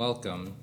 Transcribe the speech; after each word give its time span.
Welcome 0.00 0.54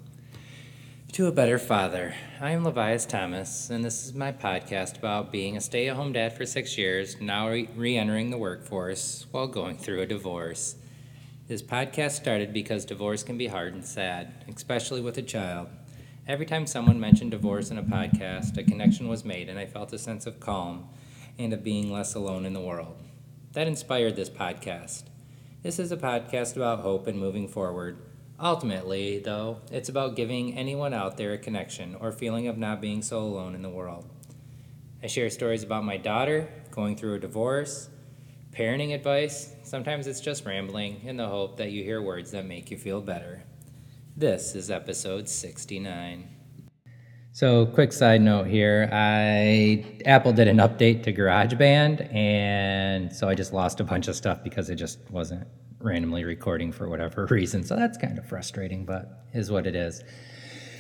to 1.12 1.28
A 1.28 1.32
Better 1.32 1.60
Father. 1.60 2.16
I 2.42 2.54
am 2.54 2.64
Levias 2.64 3.08
Thomas, 3.08 3.70
and 3.70 3.86
this 3.86 4.04
is 4.04 4.16
my 4.16 4.32
podcast 4.32 4.98
about 4.98 5.32
being 5.32 5.56
a 5.56 5.62
stay 5.62 5.88
at 5.90 5.96
home 5.96 6.12
dad 6.12 6.36
for 6.36 6.44
six 6.44 6.76
years, 6.76 7.22
now 7.22 7.48
re 7.48 7.98
entering 7.98 8.32
the 8.32 8.40
workforce 8.40 9.28
while 9.30 9.46
going 9.46 9.78
through 9.78 10.02
a 10.02 10.08
divorce. 10.08 10.78
This 11.48 11.62
podcast 11.62 12.14
started 12.14 12.52
because 12.52 12.84
divorce 12.84 13.22
can 13.22 13.38
be 13.38 13.46
hard 13.46 13.76
and 13.76 13.86
sad, 13.86 14.44
especially 14.52 15.02
with 15.02 15.20
a 15.20 15.22
child. 15.22 15.68
Every 16.28 16.48
time 16.48 16.66
someone 16.66 17.00
mentioned 17.00 17.30
divorce 17.30 17.70
in 17.70 17.78
a 17.78 17.84
podcast, 17.84 18.58
a 18.58 18.64
connection 18.64 19.08
was 19.08 19.24
made, 19.24 19.50
and 19.50 19.60
I 19.60 19.68
felt 19.68 19.94
a 19.94 20.00
sense 20.00 20.26
of 20.26 20.40
calm 20.40 20.90
and 21.38 21.54
of 21.54 21.64
being 21.64 21.92
less 21.92 22.16
alone 22.16 22.44
in 22.44 22.54
the 22.54 22.60
world. 22.60 22.98
That 23.52 23.68
inspired 23.68 24.16
this 24.16 24.32
podcast. 24.32 25.04
This 25.62 25.78
is 25.78 25.92
a 25.92 25.98
podcast 25.98 26.56
about 26.56 26.80
hope 26.80 27.06
and 27.06 27.20
moving 27.20 27.48
forward 27.48 28.00
Ultimately, 28.40 29.18
though, 29.18 29.62
it's 29.72 29.90
about 29.90 30.16
giving 30.16 30.56
anyone 30.56 30.94
out 30.94 31.18
there 31.18 31.34
a 31.34 31.40
connection 31.40 31.96
or 31.96 32.12
feeling 32.12 32.48
of 32.48 32.56
not 32.56 32.80
being 32.80 33.02
so 33.02 33.20
alone 33.20 33.56
in 33.56 33.64
the 33.64 33.70
world. 33.70 34.08
I 35.02 35.08
share 35.08 35.30
stories 35.32 35.64
about 35.64 35.84
my 35.84 35.98
daughter, 35.98 36.48
going 36.70 36.96
through 36.96 37.16
a 37.16 37.20
divorce, 37.20 37.90
parenting 38.52 38.94
advice. 38.94 39.56
Sometimes 39.64 40.06
it's 40.06 40.20
just 40.20 40.46
rambling 40.46 41.02
in 41.04 41.18
the 41.18 41.28
hope 41.28 41.58
that 41.58 41.72
you 41.72 41.84
hear 41.84 42.00
words 42.00 42.30
that 42.32 42.46
make 42.46 42.70
you 42.70 42.78
feel 42.78 43.02
better. 43.02 43.42
This 44.16 44.54
is 44.54 44.70
episode 44.70 45.28
69. 45.28 46.30
So, 47.32 47.66
quick 47.68 47.92
side 47.92 48.22
note 48.22 48.48
here, 48.48 48.90
I 48.92 49.84
Apple 50.06 50.34
did 50.34 50.48
an 50.48 50.58
update 50.58 51.04
to 51.04 51.14
GarageBand 51.14 52.14
and 52.14 53.12
so 53.12 53.30
I 53.30 53.36
just 53.36 53.54
lost 53.54 53.80
a 53.80 53.84
bunch 53.84 54.08
of 54.08 54.16
stuff 54.16 54.44
because 54.44 54.70
it 54.70 54.76
just 54.76 55.00
wasn't 55.10 55.48
randomly 55.88 56.24
recording 56.24 56.72
for 56.72 56.90
whatever 56.90 57.26
reason. 57.32 57.64
So 57.64 57.76
that's 57.76 57.98
kind 57.98 58.18
of 58.18 58.28
frustrating, 58.28 58.86
but 58.86 59.24
is 59.34 59.50
what 59.50 59.66
it 59.66 59.76
is. 59.76 60.04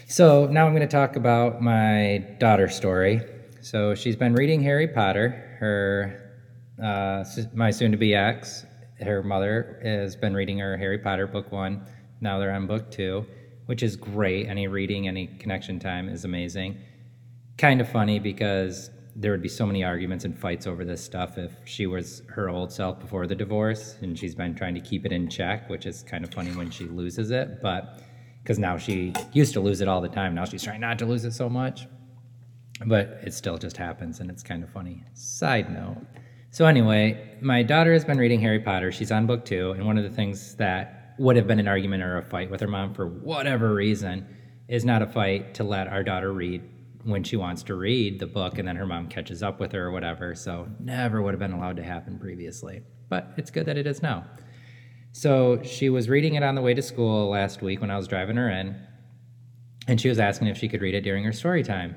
So 0.07 0.45
now 0.45 0.65
I'm 0.65 0.73
going 0.73 0.87
to 0.87 0.91
talk 0.91 1.15
about 1.15 1.61
my 1.61 2.25
daughter's 2.39 2.75
story. 2.75 3.21
So 3.61 3.95
she's 3.95 4.15
been 4.15 4.33
reading 4.33 4.61
Harry 4.61 4.87
Potter. 4.87 5.57
Her, 5.59 6.39
uh, 6.81 7.25
my 7.53 7.71
soon-to-be 7.71 8.15
ex, 8.15 8.65
her 9.01 9.23
mother 9.23 9.79
has 9.83 10.15
been 10.15 10.33
reading 10.33 10.59
her 10.59 10.77
Harry 10.77 10.97
Potter 10.97 11.27
book 11.27 11.51
one. 11.51 11.85
Now 12.21 12.39
they're 12.39 12.53
on 12.53 12.67
book 12.67 12.89
two, 12.89 13.25
which 13.65 13.83
is 13.83 13.95
great. 13.95 14.47
Any 14.47 14.67
reading, 14.67 15.07
any 15.07 15.27
connection 15.27 15.79
time 15.79 16.09
is 16.09 16.25
amazing. 16.25 16.77
Kind 17.57 17.81
of 17.81 17.89
funny 17.89 18.19
because 18.19 18.89
there 19.19 19.31
would 19.31 19.41
be 19.41 19.49
so 19.49 19.65
many 19.65 19.83
arguments 19.83 20.25
and 20.25 20.37
fights 20.37 20.67
over 20.67 20.85
this 20.85 21.03
stuff 21.03 21.39
if 21.39 21.51
she 21.65 21.87
was 21.87 22.21
her 22.29 22.49
old 22.49 22.71
self 22.71 22.99
before 22.99 23.25
the 23.25 23.35
divorce 23.35 23.97
and 24.01 24.17
she's 24.17 24.35
been 24.35 24.53
trying 24.53 24.75
to 24.75 24.81
keep 24.81 25.05
it 25.05 25.11
in 25.11 25.27
check 25.27 25.67
which 25.69 25.87
is 25.87 26.03
kind 26.03 26.23
of 26.23 26.31
funny 26.33 26.51
when 26.51 26.69
she 26.69 26.85
loses 26.85 27.31
it 27.31 27.59
but 27.61 27.99
because 28.47 28.59
now 28.59 28.77
she 28.77 29.11
used 29.33 29.51
to 29.51 29.59
lose 29.59 29.81
it 29.81 29.89
all 29.89 29.99
the 29.99 30.07
time. 30.07 30.33
Now 30.33 30.45
she's 30.45 30.63
trying 30.63 30.79
not 30.79 30.97
to 30.99 31.05
lose 31.05 31.25
it 31.25 31.33
so 31.33 31.49
much. 31.49 31.85
But 32.85 33.19
it 33.21 33.33
still 33.33 33.57
just 33.57 33.75
happens 33.75 34.21
and 34.21 34.31
it's 34.31 34.41
kind 34.41 34.63
of 34.63 34.69
funny. 34.69 35.03
Side 35.13 35.69
note. 35.69 35.97
So 36.51 36.65
anyway 36.65 37.35
my 37.41 37.61
daughter 37.61 37.91
has 37.91 38.05
been 38.05 38.17
reading 38.17 38.39
harry 38.39 38.61
potter. 38.61 38.89
She's 38.89 39.11
on 39.11 39.27
book 39.27 39.43
two 39.43 39.71
and 39.71 39.85
one 39.85 39.97
of 39.97 40.05
the 40.05 40.09
things 40.09 40.55
that 40.55 41.15
would 41.19 41.35
have 41.35 41.45
been 41.45 41.59
an 41.59 41.67
argument 41.67 42.03
or 42.03 42.19
a 42.19 42.23
fight 42.23 42.49
with 42.49 42.61
her 42.61 42.69
mom 42.69 42.93
for 42.93 43.07
whatever 43.07 43.73
reason 43.73 44.25
is 44.69 44.85
not 44.85 45.01
a 45.01 45.07
fight 45.07 45.53
to 45.55 45.65
let 45.65 45.89
our 45.89 46.03
daughter 46.03 46.31
read 46.31 46.61
when 47.07 47.23
she 47.23 47.37
wants 47.37 47.63
to 47.63 47.75
read 47.75 48.19
the 48.19 48.27
book 48.27 48.57
and 48.57 48.67
then 48.67 48.75
her 48.75 48.85
mom 48.85 49.07
catches 49.07 49.41
up 49.41 49.61
with 49.61 49.71
her 49.71 49.85
or 49.85 49.91
whatever. 49.91 50.35
So 50.35 50.67
never 50.79 51.21
would 51.21 51.33
have 51.33 51.39
been 51.39 51.53
allowed 51.53 51.77
to 51.77 51.83
happen 51.83 52.19
previously. 52.19 52.81
But 53.07 53.31
it's 53.37 53.49
good 53.49 53.65
that 53.67 53.77
it 53.77 53.87
is 53.87 54.01
now. 54.01 54.25
So 55.13 55.63
she 55.63 55.89
was 55.89 56.09
reading 56.09 56.35
it 56.35 56.43
on 56.43 56.55
the 56.55 56.61
way 56.61 56.73
to 56.73 56.81
school 56.81 57.29
last 57.29 57.61
week 57.61 57.79
when 57.79 57.89
I 57.89 57.95
was 57.95 58.09
driving 58.09 58.35
her 58.35 58.49
in, 58.49 58.75
and 59.87 59.99
she 60.01 60.09
was 60.09 60.19
asking 60.19 60.49
if 60.49 60.57
she 60.57 60.67
could 60.67 60.81
read 60.81 60.95
it 60.95 61.01
during 61.01 61.23
her 61.23 61.31
story 61.31 61.63
time. 61.63 61.95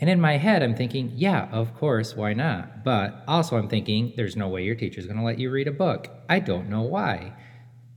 And 0.00 0.08
in 0.08 0.20
my 0.20 0.38
head, 0.38 0.62
I'm 0.62 0.74
thinking, 0.74 1.12
yeah, 1.14 1.48
of 1.52 1.74
course, 1.74 2.16
why 2.16 2.32
not? 2.32 2.82
But 2.82 3.22
also, 3.28 3.56
I'm 3.56 3.68
thinking, 3.68 4.14
there's 4.16 4.36
no 4.36 4.48
way 4.48 4.64
your 4.64 4.74
teacher's 4.74 5.06
gonna 5.06 5.24
let 5.24 5.38
you 5.38 5.50
read 5.50 5.68
a 5.68 5.72
book. 5.72 6.08
I 6.28 6.38
don't 6.40 6.70
know 6.70 6.82
why. 6.82 7.34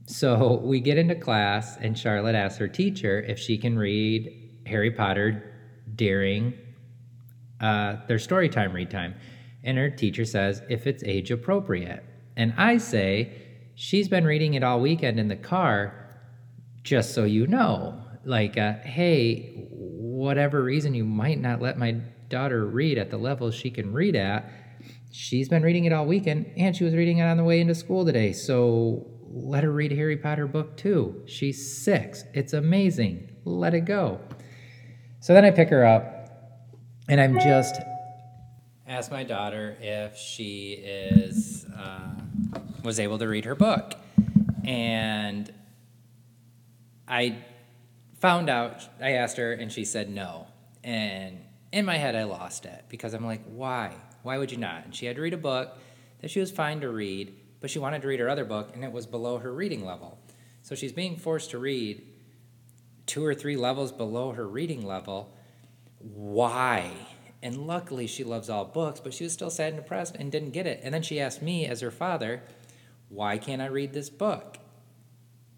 So 0.06 0.60
we 0.62 0.80
get 0.80 0.98
into 0.98 1.14
class, 1.14 1.76
and 1.78 1.98
Charlotte 1.98 2.34
asks 2.34 2.58
her 2.58 2.68
teacher 2.68 3.20
if 3.22 3.38
she 3.38 3.56
can 3.56 3.78
read 3.78 4.62
Harry 4.66 4.90
Potter 4.90 5.49
during 5.94 6.54
uh, 7.60 7.96
their 8.06 8.18
story 8.18 8.48
time 8.48 8.72
read 8.72 8.90
time. 8.90 9.14
And 9.62 9.76
her 9.76 9.90
teacher 9.90 10.24
says 10.24 10.62
if 10.68 10.86
it's 10.86 11.02
age 11.04 11.30
appropriate. 11.30 12.02
And 12.36 12.54
I 12.56 12.78
say, 12.78 13.32
she's 13.74 14.08
been 14.08 14.24
reading 14.24 14.54
it 14.54 14.62
all 14.62 14.80
weekend 14.80 15.20
in 15.20 15.28
the 15.28 15.36
car, 15.36 15.94
just 16.82 17.14
so 17.14 17.24
you 17.24 17.46
know. 17.46 18.02
Like, 18.24 18.56
uh, 18.56 18.74
hey, 18.84 19.68
whatever 19.70 20.62
reason 20.62 20.94
you 20.94 21.04
might 21.04 21.40
not 21.40 21.60
let 21.60 21.78
my 21.78 21.92
daughter 22.28 22.66
read 22.66 22.98
at 22.98 23.10
the 23.10 23.16
level 23.18 23.50
she 23.50 23.70
can 23.70 23.92
read 23.92 24.16
at, 24.16 24.50
she's 25.10 25.48
been 25.48 25.62
reading 25.62 25.84
it 25.84 25.92
all 25.92 26.06
weekend 26.06 26.50
and 26.56 26.76
she 26.76 26.84
was 26.84 26.94
reading 26.94 27.18
it 27.18 27.24
on 27.24 27.36
the 27.36 27.44
way 27.44 27.60
into 27.60 27.74
school 27.74 28.04
today. 28.04 28.32
So 28.32 29.06
let 29.32 29.64
her 29.64 29.72
read 29.72 29.92
Harry 29.92 30.16
Potter 30.16 30.46
book 30.46 30.76
two. 30.76 31.22
She's 31.26 31.82
six. 31.82 32.24
It's 32.34 32.52
amazing. 32.52 33.30
Let 33.44 33.74
it 33.74 33.84
go. 33.84 34.20
So 35.22 35.34
then 35.34 35.44
I 35.44 35.50
pick 35.50 35.68
her 35.68 35.84
up, 35.84 36.30
and 37.06 37.20
I'm 37.20 37.38
just 37.40 37.78
ask 38.88 39.10
my 39.10 39.22
daughter 39.22 39.76
if 39.78 40.16
she 40.16 40.72
is 40.72 41.66
uh, 41.76 42.14
was 42.82 42.98
able 42.98 43.18
to 43.18 43.28
read 43.28 43.44
her 43.44 43.54
book, 43.54 43.94
and 44.64 45.52
I 47.06 47.36
found 48.18 48.48
out. 48.48 48.88
I 48.98 49.12
asked 49.12 49.36
her, 49.36 49.52
and 49.52 49.70
she 49.70 49.84
said 49.84 50.08
no. 50.08 50.46
And 50.82 51.38
in 51.70 51.84
my 51.84 51.98
head, 51.98 52.16
I 52.16 52.24
lost 52.24 52.64
it 52.64 52.84
because 52.88 53.12
I'm 53.12 53.26
like, 53.26 53.42
why? 53.44 53.94
Why 54.22 54.38
would 54.38 54.50
you 54.50 54.56
not? 54.56 54.86
And 54.86 54.94
she 54.94 55.04
had 55.04 55.16
to 55.16 55.22
read 55.22 55.34
a 55.34 55.38
book 55.38 55.76
that 56.22 56.30
she 56.30 56.40
was 56.40 56.50
fine 56.50 56.80
to 56.80 56.88
read, 56.88 57.36
but 57.60 57.68
she 57.68 57.78
wanted 57.78 58.00
to 58.00 58.08
read 58.08 58.20
her 58.20 58.30
other 58.30 58.46
book, 58.46 58.70
and 58.74 58.82
it 58.84 58.92
was 58.92 59.06
below 59.06 59.36
her 59.36 59.52
reading 59.52 59.84
level. 59.84 60.18
So 60.62 60.74
she's 60.74 60.92
being 60.92 61.16
forced 61.16 61.50
to 61.50 61.58
read 61.58 62.09
two 63.06 63.24
or 63.24 63.34
three 63.34 63.56
levels 63.56 63.92
below 63.92 64.32
her 64.32 64.46
reading 64.46 64.86
level. 64.86 65.34
Why? 65.98 66.90
And 67.42 67.66
luckily, 67.66 68.06
she 68.06 68.24
loves 68.24 68.50
all 68.50 68.64
books, 68.64 69.00
but 69.00 69.14
she 69.14 69.24
was 69.24 69.32
still 69.32 69.50
sad 69.50 69.72
and 69.72 69.82
depressed 69.82 70.16
and 70.16 70.30
didn't 70.30 70.50
get 70.50 70.66
it. 70.66 70.80
And 70.82 70.92
then 70.92 71.02
she 71.02 71.20
asked 71.20 71.42
me, 71.42 71.66
as 71.66 71.80
her 71.80 71.90
father, 71.90 72.42
Why 73.08 73.38
can't 73.38 73.62
I 73.62 73.66
read 73.66 73.92
this 73.92 74.10
book? 74.10 74.58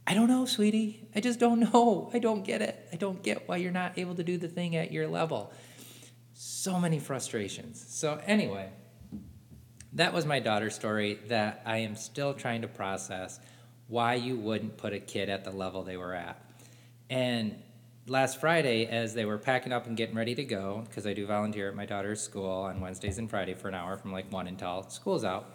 I 0.07 0.15
don't 0.15 0.29
know, 0.29 0.47
sweetie. 0.47 1.09
I 1.15 1.21
just 1.21 1.39
don't 1.39 1.61
know. 1.73 2.11
I 2.13 2.19
don't 2.19 2.45
get 2.45 2.63
it. 2.63 2.89
I 2.93 2.97
don't 2.97 3.23
get 3.23 3.49
why 3.49 3.57
you're 3.57 3.73
not 3.73 3.99
able 3.99 4.15
to 4.15 4.25
do 4.25 4.39
the 4.39 4.49
thing 4.49 4.77
at 4.77 4.93
your 4.93 5.09
level. 5.09 5.53
So 6.35 6.79
many 6.79 6.99
frustrations. 6.99 7.85
So, 7.89 8.21
anyway, 8.27 8.71
that 9.93 10.13
was 10.13 10.25
my 10.25 10.41
daughter's 10.41 10.75
story 10.75 11.19
that 11.29 11.63
I 11.67 11.79
am 11.79 11.97
still 11.97 12.35
trying 12.35 12.63
to 12.63 12.69
process 12.69 13.39
why 13.89 14.15
you 14.15 14.39
wouldn't 14.39 14.79
put 14.79 14.93
a 14.93 14.99
kid 14.99 15.29
at 15.29 15.45
the 15.45 15.51
level 15.51 15.83
they 15.83 15.97
were 15.97 16.15
at. 16.15 16.41
And 17.13 17.63
last 18.07 18.41
Friday, 18.41 18.87
as 18.87 19.13
they 19.13 19.27
were 19.27 19.37
packing 19.37 19.71
up 19.71 19.87
and 19.87 19.95
getting 19.99 20.17
ready 20.17 20.35
to 20.35 20.45
go, 20.45 20.83
because 20.89 21.07
I 21.07 21.13
do 21.13 21.27
volunteer 21.27 21.69
at 21.69 21.77
my 21.77 21.85
daughter's 21.85 22.23
school 22.23 22.51
on 22.51 22.81
Wednesdays 22.81 23.19
and 23.19 23.29
Friday 23.29 23.53
for 23.53 23.69
an 23.69 23.75
hour 23.75 23.99
from 23.99 24.13
like 24.13 24.33
1 24.33 24.47
until 24.47 24.89
school's 24.89 25.23
out, 25.23 25.55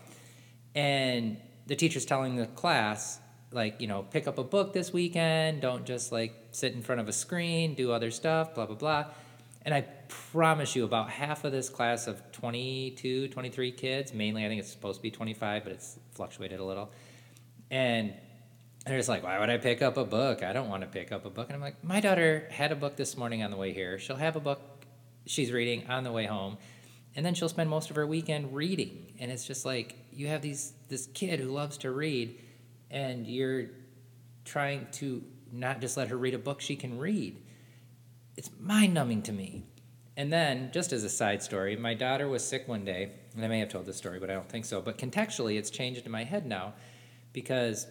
and 0.76 1.38
the 1.66 1.76
teacher's 1.76 2.06
telling 2.06 2.36
the 2.36 2.46
class, 2.46 3.20
like, 3.52 3.82
you 3.82 3.88
know, 3.88 4.04
pick 4.04 4.28
up 4.28 4.38
a 4.38 4.44
book 4.44 4.72
this 4.72 4.94
weekend, 4.94 5.62
don't 5.62 5.84
just 5.84 6.12
like 6.12 6.36
sit 6.52 6.74
in 6.74 6.84
front 6.84 7.02
of 7.02 7.08
a 7.08 7.12
screen, 7.12 7.74
do 7.74 7.92
other 7.92 8.12
stuff, 8.12 8.54
blah, 8.54 8.68
blah, 8.68 8.76
blah. 8.76 9.06
And 9.64 9.74
I 9.74 9.82
promise 10.08 10.76
you, 10.76 10.86
about 10.86 11.10
half 11.10 11.44
of 11.44 11.52
this 11.52 11.70
class 11.70 12.06
of 12.06 12.22
22, 12.34 13.30
23 13.30 13.72
kids, 13.72 14.14
mainly 14.14 14.46
I 14.46 14.48
think 14.48 14.60
it's 14.60 14.72
supposed 14.72 15.00
to 15.00 15.02
be 15.02 15.10
25, 15.10 15.64
but 15.64 15.74
it's 15.74 15.98
fluctuated 16.12 16.60
a 16.60 16.64
little. 16.64 16.92
And 17.72 18.14
they're 18.88 18.98
just 18.98 19.10
like, 19.10 19.24
why 19.24 19.40
would 19.40 19.50
I 19.50 19.58
pick 19.58 19.82
up 19.82 19.98
a 19.98 20.06
book? 20.06 20.44
I 20.44 20.54
don't 20.54 20.70
want 20.70 20.82
to 20.82 20.88
pick 20.88 21.12
up 21.12 21.26
a 21.26 21.30
book. 21.30 21.48
And 21.48 21.56
I'm 21.56 21.62
like, 21.62 21.84
my 21.84 22.00
daughter 22.00 22.48
had 22.52 22.72
a 22.72 22.76
book 22.76 22.96
this 22.96 23.18
morning 23.18 23.44
on 23.44 23.52
the 23.52 23.58
way 23.58 23.74
here. 23.74 24.00
She'll 24.00 24.16
have 24.16 24.36
a 24.36 24.40
book 24.40 24.62
she's 25.26 25.52
reading 25.52 25.88
on 25.88 26.04
the 26.04 26.12
way 26.12 26.26
home. 26.26 26.58
And 27.16 27.26
then 27.26 27.34
she'll 27.34 27.50
spend 27.50 27.70
most 27.70 27.90
of 27.90 27.96
her 27.96 28.06
weekend 28.06 28.56
reading. 28.56 29.14
And 29.20 29.32
it's 29.32 29.46
just 29.46 29.66
like 29.66 29.96
you 30.12 30.28
have 30.28 30.42
these 30.42 30.74
this 30.90 31.08
kid 31.08 31.40
who 31.40 31.50
loves 31.50 31.78
to 31.80 31.92
read 31.92 32.40
and 32.90 33.28
you're 33.28 33.68
trying 34.46 34.88
to 34.94 35.24
not 35.52 35.82
just 35.82 35.98
let 35.98 36.08
her 36.10 36.18
read 36.18 36.34
a 36.34 36.40
book 36.40 36.62
she 36.62 36.76
can 36.76 36.98
read. 36.98 37.42
It's 38.36 38.50
mind 38.60 38.94
numbing 38.94 39.24
to 39.24 39.34
me. 39.34 39.66
And 40.16 40.34
then, 40.34 40.72
just 40.74 40.94
as 40.94 41.04
a 41.04 41.10
side 41.10 41.44
story, 41.44 41.76
my 41.76 41.94
daughter 41.94 42.28
was 42.28 42.44
sick 42.44 42.68
one 42.68 42.84
day, 42.84 43.12
and 43.36 43.46
I 43.46 43.48
may 43.48 43.60
have 43.60 43.70
told 43.70 43.86
this 43.86 43.98
story, 43.98 44.20
but 44.20 44.32
I 44.32 44.34
don't 44.34 44.50
think 44.50 44.66
so. 44.66 44.82
But 44.82 44.98
contextually, 44.98 45.60
it's 45.60 45.70
changed 45.70 46.08
in 46.08 46.12
my 46.12 46.24
head 46.24 46.48
now 46.48 46.74
because 47.34 47.86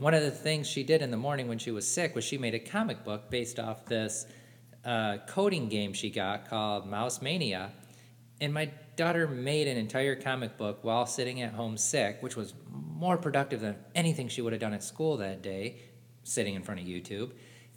one 0.00 0.14
of 0.14 0.22
the 0.22 0.30
things 0.30 0.66
she 0.66 0.82
did 0.82 1.02
in 1.02 1.10
the 1.10 1.16
morning 1.18 1.46
when 1.46 1.58
she 1.58 1.70
was 1.70 1.86
sick 1.86 2.14
was 2.14 2.24
she 2.24 2.38
made 2.38 2.54
a 2.54 2.58
comic 2.58 3.04
book 3.04 3.30
based 3.30 3.60
off 3.60 3.84
this 3.84 4.26
uh, 4.82 5.18
coding 5.28 5.68
game 5.68 5.92
she 5.92 6.08
got 6.08 6.48
called 6.48 6.88
Mouse 6.88 7.20
Mania. 7.20 7.70
And 8.40 8.54
my 8.54 8.70
daughter 8.96 9.28
made 9.28 9.68
an 9.68 9.76
entire 9.76 10.16
comic 10.16 10.56
book 10.56 10.78
while 10.80 11.04
sitting 11.04 11.42
at 11.42 11.52
home 11.52 11.76
sick, 11.76 12.16
which 12.22 12.34
was 12.34 12.54
more 12.70 13.18
productive 13.18 13.60
than 13.60 13.76
anything 13.94 14.28
she 14.28 14.40
would 14.40 14.54
have 14.54 14.60
done 14.60 14.72
at 14.72 14.82
school 14.82 15.18
that 15.18 15.42
day, 15.42 15.76
sitting 16.24 16.54
in 16.54 16.62
front 16.62 16.80
of 16.80 16.86
YouTube. 16.86 17.32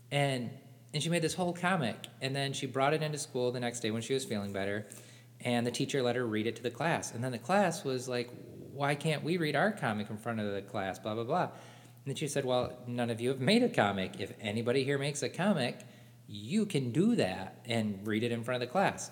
And 0.10 0.50
and 0.94 1.04
she 1.04 1.10
made 1.10 1.24
this 1.24 1.34
whole 1.34 1.54
comic. 1.54 1.98
And 2.22 2.34
then 2.34 2.54
she 2.54 2.68
brought 2.68 2.94
it 2.94 3.04
into 3.04 3.18
school 3.18 3.52
the 3.52 3.60
next 3.60 3.82
day 3.82 3.92
when 3.92 4.02
she 4.02 4.14
was 4.14 4.24
feeling 4.24 4.54
better. 4.54 4.88
And 5.42 5.68
the 5.68 5.72
teacher 5.72 6.02
let 6.02 6.16
her 6.16 6.26
read 6.26 6.48
it 6.48 6.56
to 6.56 6.64
the 6.64 6.72
class. 6.72 7.14
And 7.14 7.22
then 7.22 7.34
the 7.34 7.38
class 7.40 7.84
was 7.84 8.08
like 8.08 8.30
why 8.72 8.96
can't 8.96 9.24
we 9.24 9.38
read 9.38 9.56
our 9.56 9.72
comic 9.72 10.10
in 10.10 10.18
front 10.18 10.40
of 10.40 10.54
the 10.54 10.62
class? 10.62 11.00
Blah 11.00 11.16
blah 11.16 11.26
blah 11.26 11.50
then 12.06 12.16
she 12.16 12.28
said 12.28 12.46
well 12.46 12.78
none 12.88 13.10
of 13.10 13.22
you 13.22 13.30
have 13.30 13.40
made 13.40 13.64
a 13.64 13.70
comic. 13.70 14.20
If 14.20 14.34
anybody 14.42 14.84
here 14.84 14.98
makes 14.98 15.24
a 15.24 15.30
comic 15.30 15.80
you 16.28 16.66
can 16.66 16.92
do 16.92 17.16
that 17.16 17.58
and 17.66 18.06
read 18.08 18.24
it 18.24 18.32
in 18.32 18.44
front 18.44 18.64
of 18.64 18.68
the 18.68 18.72
class. 18.72 19.12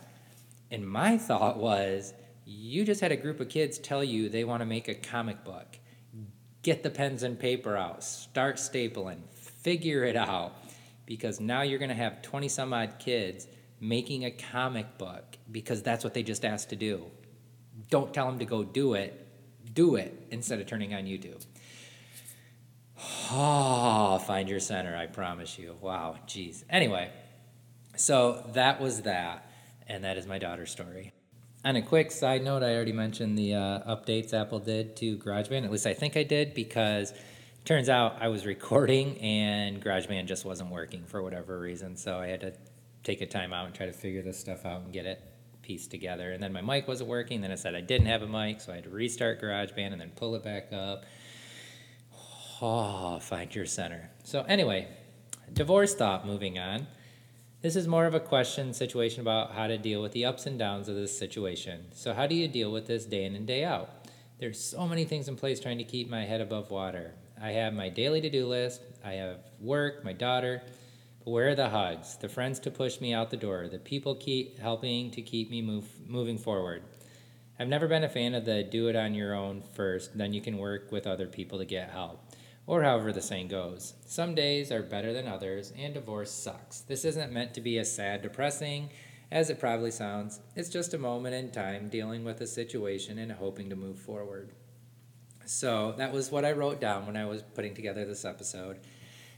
And 0.69 0.87
my 0.87 1.17
thought 1.17 1.57
was 1.57 2.13
you 2.45 2.83
just 2.85 3.01
had 3.01 3.11
a 3.11 3.17
group 3.17 3.39
of 3.39 3.49
kids 3.49 3.77
tell 3.77 4.03
you 4.03 4.29
they 4.29 4.43
want 4.43 4.61
to 4.61 4.65
make 4.65 4.87
a 4.87 4.95
comic 4.95 5.43
book. 5.43 5.77
Get 6.63 6.83
the 6.83 6.89
pens 6.89 7.23
and 7.23 7.39
paper 7.39 7.75
out. 7.75 8.03
Start 8.03 8.57
stapling. 8.57 9.19
Figure 9.33 10.03
it 10.03 10.15
out. 10.15 10.53
Because 11.05 11.39
now 11.39 11.61
you're 11.61 11.79
going 11.79 11.89
to 11.89 11.95
have 11.95 12.21
20 12.21 12.47
some 12.47 12.73
odd 12.73 12.97
kids 12.99 13.47
making 13.79 14.25
a 14.25 14.31
comic 14.31 14.97
book 14.97 15.37
because 15.51 15.81
that's 15.81 16.03
what 16.03 16.13
they 16.13 16.23
just 16.23 16.45
asked 16.45 16.69
to 16.69 16.75
do. 16.75 17.03
Don't 17.89 18.13
tell 18.13 18.27
them 18.27 18.39
to 18.39 18.45
go 18.45 18.63
do 18.63 18.93
it, 18.93 19.27
do 19.73 19.95
it 19.95 20.27
instead 20.31 20.59
of 20.59 20.67
turning 20.67 20.93
on 20.93 21.03
YouTube. 21.03 21.43
Oh, 23.31 24.21
find 24.25 24.47
your 24.49 24.59
center, 24.59 24.95
I 24.95 25.07
promise 25.07 25.57
you. 25.57 25.75
Wow, 25.81 26.17
geez. 26.27 26.63
Anyway, 26.69 27.09
so 27.95 28.49
that 28.53 28.79
was 28.79 29.03
that, 29.03 29.49
and 29.87 30.03
that 30.03 30.17
is 30.17 30.27
my 30.27 30.37
daughter's 30.37 30.71
story. 30.71 31.13
On 31.63 31.75
a 31.75 31.81
quick 31.81 32.11
side 32.11 32.43
note, 32.43 32.63
I 32.63 32.73
already 32.75 32.91
mentioned 32.91 33.37
the 33.37 33.53
uh, 33.53 33.95
updates 33.95 34.33
Apple 34.33 34.59
did 34.59 34.95
to 34.97 35.17
GarageBand. 35.17 35.63
At 35.63 35.71
least 35.71 35.85
I 35.85 35.93
think 35.93 36.17
I 36.17 36.23
did 36.23 36.53
because 36.53 37.13
turns 37.65 37.87
out 37.87 38.17
I 38.19 38.29
was 38.29 38.45
recording 38.45 39.17
and 39.19 39.83
GarageBand 39.83 40.25
just 40.25 40.43
wasn't 40.43 40.71
working 40.71 41.03
for 41.05 41.21
whatever 41.21 41.59
reason. 41.59 41.95
So 41.95 42.17
I 42.17 42.27
had 42.27 42.41
to 42.41 42.53
take 43.03 43.21
a 43.21 43.27
time 43.27 43.53
out 43.53 43.67
and 43.67 43.75
try 43.75 43.85
to 43.85 43.93
figure 43.93 44.23
this 44.23 44.39
stuff 44.39 44.65
out 44.65 44.81
and 44.81 44.91
get 44.91 45.05
it 45.05 45.21
pieced 45.61 45.91
together. 45.91 46.31
And 46.31 46.41
then 46.41 46.51
my 46.51 46.61
mic 46.61 46.87
wasn't 46.87 47.09
working. 47.09 47.41
Then 47.41 47.51
I 47.51 47.55
said 47.55 47.75
I 47.75 47.81
didn't 47.81 48.07
have 48.07 48.23
a 48.23 48.27
mic, 48.27 48.61
so 48.61 48.71
I 48.71 48.75
had 48.75 48.85
to 48.85 48.89
restart 48.89 49.39
GarageBand 49.39 49.91
and 49.91 50.01
then 50.01 50.11
pull 50.15 50.33
it 50.33 50.43
back 50.43 50.73
up. 50.73 51.05
Oh, 52.63 53.17
find 53.19 53.53
your 53.55 53.65
center. 53.65 54.11
So 54.23 54.43
anyway, 54.43 54.87
divorce 55.51 55.95
thought. 55.95 56.27
Moving 56.27 56.59
on. 56.59 56.85
This 57.63 57.75
is 57.75 57.87
more 57.87 58.05
of 58.05 58.13
a 58.13 58.19
question 58.19 58.73
situation 58.73 59.21
about 59.21 59.53
how 59.53 59.65
to 59.65 59.79
deal 59.79 60.01
with 60.01 60.11
the 60.11 60.25
ups 60.25 60.45
and 60.45 60.59
downs 60.59 60.87
of 60.87 60.95
this 60.95 61.17
situation. 61.17 61.87
So 61.91 62.13
how 62.13 62.27
do 62.27 62.35
you 62.35 62.47
deal 62.47 62.71
with 62.71 62.85
this 62.85 63.05
day 63.05 63.25
in 63.25 63.35
and 63.35 63.47
day 63.47 63.63
out? 63.63 63.89
There's 64.39 64.59
so 64.59 64.87
many 64.87 65.05
things 65.05 65.27
in 65.27 65.35
place 65.35 65.59
trying 65.59 65.79
to 65.79 65.83
keep 65.83 66.07
my 66.07 66.23
head 66.23 66.41
above 66.41 66.69
water. 66.69 67.13
I 67.41 67.51
have 67.51 67.73
my 67.73 67.89
daily 67.89 68.21
to 68.21 68.29
do 68.29 68.47
list, 68.47 68.81
I 69.03 69.13
have 69.13 69.39
work, 69.59 70.03
my 70.03 70.13
daughter. 70.13 70.61
But 71.23 71.31
where 71.31 71.49
are 71.49 71.55
the 71.55 71.69
hugs, 71.69 72.17
the 72.17 72.29
friends 72.29 72.59
to 72.61 72.71
push 72.71 73.01
me 73.01 73.13
out 73.13 73.31
the 73.31 73.37
door, 73.37 73.67
the 73.67 73.79
people 73.79 74.13
keep 74.15 74.59
helping 74.59 75.09
to 75.11 75.21
keep 75.23 75.49
me 75.49 75.63
move, 75.63 75.85
moving 76.07 76.37
forward? 76.37 76.83
I've 77.59 77.67
never 77.67 77.87
been 77.87 78.03
a 78.03 78.09
fan 78.09 78.33
of 78.33 78.45
the 78.45 78.63
do 78.63 78.87
it 78.87 78.95
on 78.95 79.13
your 79.13 79.35
own 79.35 79.61
first, 79.73 80.15
then 80.17 80.33
you 80.33 80.41
can 80.41 80.57
work 80.57 80.91
with 80.91 81.05
other 81.05 81.27
people 81.27 81.59
to 81.59 81.65
get 81.65 81.91
help. 81.91 82.23
Or 82.67 82.83
however 82.83 83.11
the 83.11 83.21
saying 83.21 83.49
goes. 83.49 83.93
Some 84.05 84.35
days 84.35 84.71
are 84.71 84.83
better 84.83 85.13
than 85.13 85.27
others, 85.27 85.73
and 85.77 85.93
divorce 85.93 86.31
sucks. 86.31 86.81
This 86.81 87.05
isn't 87.05 87.31
meant 87.31 87.53
to 87.55 87.61
be 87.61 87.77
as 87.79 87.93
sad, 87.93 88.21
depressing, 88.21 88.89
as 89.31 89.49
it 89.49 89.59
probably 89.59 89.91
sounds. 89.91 90.39
It's 90.55 90.69
just 90.69 90.93
a 90.93 90.97
moment 90.97 91.35
in 91.35 91.51
time 91.51 91.89
dealing 91.89 92.23
with 92.23 92.41
a 92.41 92.47
situation 92.47 93.17
and 93.17 93.31
hoping 93.31 93.69
to 93.69 93.75
move 93.75 93.97
forward. 93.97 94.51
So 95.45 95.93
that 95.97 96.13
was 96.13 96.31
what 96.31 96.45
I 96.45 96.51
wrote 96.51 96.79
down 96.79 97.05
when 97.07 97.17
I 97.17 97.25
was 97.25 97.41
putting 97.41 97.73
together 97.73 98.05
this 98.05 98.25
episode. 98.25 98.79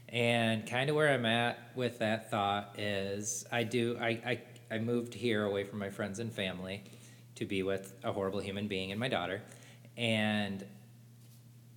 And 0.08 0.68
kind 0.68 0.90
of 0.90 0.96
where 0.96 1.12
I'm 1.12 1.26
at 1.26 1.58
with 1.74 1.98
that 2.00 2.30
thought 2.30 2.78
is 2.78 3.44
I 3.50 3.64
do 3.64 3.96
I, 4.00 4.08
I, 4.08 4.40
I 4.70 4.78
moved 4.78 5.14
here 5.14 5.44
away 5.44 5.64
from 5.64 5.78
my 5.78 5.90
friends 5.90 6.18
and 6.18 6.32
family 6.32 6.84
to 7.36 7.46
be 7.46 7.62
with 7.62 7.94
a 8.04 8.12
horrible 8.12 8.40
human 8.40 8.68
being 8.68 8.90
and 8.90 9.00
my 9.00 9.08
daughter. 9.08 9.42
And 9.96 10.64